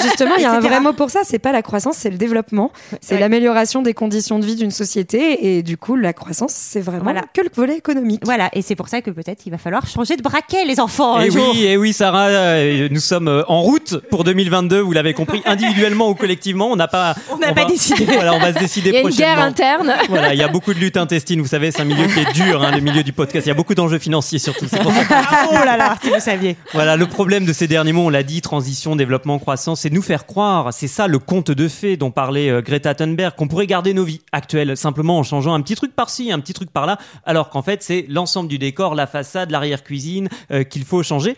justement, 0.02 0.36
il 0.38 0.43
y 0.43 0.46
a 0.46 0.52
un 0.58 0.60
vrai 0.60 0.80
mot 0.80 0.93
pour 0.93 1.10
ça. 1.10 1.22
C'est 1.24 1.39
pas 1.39 1.52
la 1.52 1.62
croissance, 1.62 1.96
c'est 1.98 2.10
le 2.10 2.17
développement. 2.17 2.72
C'est 3.02 3.20
l'amélioration 3.20 3.82
des 3.82 3.93
conditions 3.93 4.39
de 4.39 4.46
vie 4.46 4.56
d'une 4.56 4.72
société. 4.72 5.58
Et 5.58 5.63
du 5.63 5.78
coup, 5.78 5.96
la 5.96 6.13
croissance, 6.13 6.52
c'est 6.54 6.82
vraiment 6.82 7.13
que 7.34 7.41
le 7.41 7.50
volet 7.54 7.78
économique. 7.78 8.22
Voilà. 8.26 8.50
Et 8.54 8.62
c'est 8.62 8.76
pour 8.76 8.89
ça 8.89 9.02
que 9.02 9.12
peut-être 9.12 9.46
il 9.46 9.52
va 9.52 9.58
falloir 9.58 9.88
changer 9.88 10.17
de 10.17 10.22
braquet, 10.22 10.65
les 10.65 10.80
enfants. 10.80 11.22
Et 11.22 11.30
oui, 11.30 11.63
et 11.63 11.78
oui, 11.78 11.93
Sarah, 11.93 12.62
nous 12.89 12.96
sommes 12.99 13.27
euh, 13.27 13.43
en 13.47 13.62
route 13.62 13.97
pour 14.10 14.23
2022. 14.23 14.79
Vous 14.79 14.91
l'avez 14.91 15.13
compris, 15.13 15.41
individuellement 15.45 16.10
ou 16.10 16.15
collectivement, 16.15 16.67
on 16.71 16.75
n'a 16.75 16.88
pas. 16.88 17.15
On 17.31 17.38
n'a 17.38 17.53
pas 17.53 17.65
décidé. 17.65 18.05
Voilà, 18.17 18.33
on 18.33 18.39
va 18.39 18.53
se 18.53 18.60
décider 18.60 18.91
prochainement. 19.01 19.10
Il 19.10 19.19
y 19.19 19.23
a 19.23 19.27
une 19.27 19.36
guerre 19.36 19.45
interne. 19.45 19.93
Voilà, 20.10 20.33
il 20.33 20.39
y 20.39 20.43
a 20.43 20.47
beaucoup 20.47 20.73
de 20.73 20.79
lutte 20.79 20.97
intestine. 20.97 21.41
Vous 21.41 21.47
savez, 21.47 21.71
c'est 21.71 21.81
un 21.81 21.86
milieu 21.86 22.07
qui 22.07 22.19
est 22.19 22.33
dur, 22.33 22.63
hein, 22.63 22.71
le 22.71 22.79
milieu 22.79 23.03
du 23.03 23.13
podcast. 23.13 23.45
Il 23.45 23.49
y 23.49 23.51
a 23.51 23.55
beaucoup 23.55 23.75
d'enjeux 23.75 23.99
financiers 23.99 24.39
surtout. 24.39 24.65
Pour 24.67 24.91
ça. 24.91 25.47
oh 25.51 25.65
là 25.65 25.77
là, 25.77 25.95
si 26.01 26.10
vous 26.10 26.19
saviez. 26.19 26.55
Voilà, 26.73 26.95
le 26.95 27.05
problème 27.05 27.45
de 27.45 27.53
ces 27.53 27.67
derniers 27.67 27.91
mots, 27.91 28.05
on 28.05 28.10
l'a 28.10 28.23
dit, 28.23 28.41
transition, 28.41 28.95
développement, 28.95 29.38
croissance, 29.39 29.81
c'est 29.81 29.89
nous 29.89 30.01
faire 30.01 30.25
croire. 30.25 30.73
C'est 30.73 30.88
ça 30.88 31.07
le 31.07 31.19
conte 31.19 31.51
de 31.51 31.67
fées 31.67 31.97
dont 31.97 32.12
parlait 32.12 32.49
euh, 32.49 32.62
Greta 32.62 32.95
Thunberg, 32.95 33.36
qu'on 33.36 33.47
pourrait 33.47 33.67
garder 33.67 33.93
nos 33.93 34.03
vies 34.03 34.21
actuelles 34.31 34.75
simplement 34.75 35.19
en 35.19 35.23
changeant 35.23 35.53
un 35.53 35.62
petit 35.62 35.75
truc 35.75 35.95
par-ci, 35.95 36.31
un 36.31 36.39
petit 36.39 36.53
truc 36.53 36.71
par-là, 36.71 36.97
alors 37.25 37.49
qu'en 37.49 37.62
fait 37.62 37.83
c'est 37.83 38.05
l'ensemble 38.10 38.49
du 38.49 38.57
décor, 38.57 38.95
la 38.95 39.07
façade, 39.07 39.51
l'arrière-cuisine 39.51 40.29
euh, 40.51 40.63
qu'il 40.63 40.83
faut 40.86 41.03
changer 41.03 41.36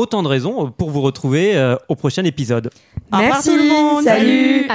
autant 0.00 0.22
de 0.22 0.28
raisons 0.28 0.66
euh, 0.66 0.70
pour 0.70 0.90
vous 0.90 1.02
retrouver 1.02 1.56
euh, 1.56 1.76
au 1.88 1.94
prochain 1.94 2.24
épisode. 2.24 2.70
Merci, 3.12 3.50
tout 3.50 3.56
le 3.56 3.68
monde. 3.68 4.04
salut. 4.04 4.66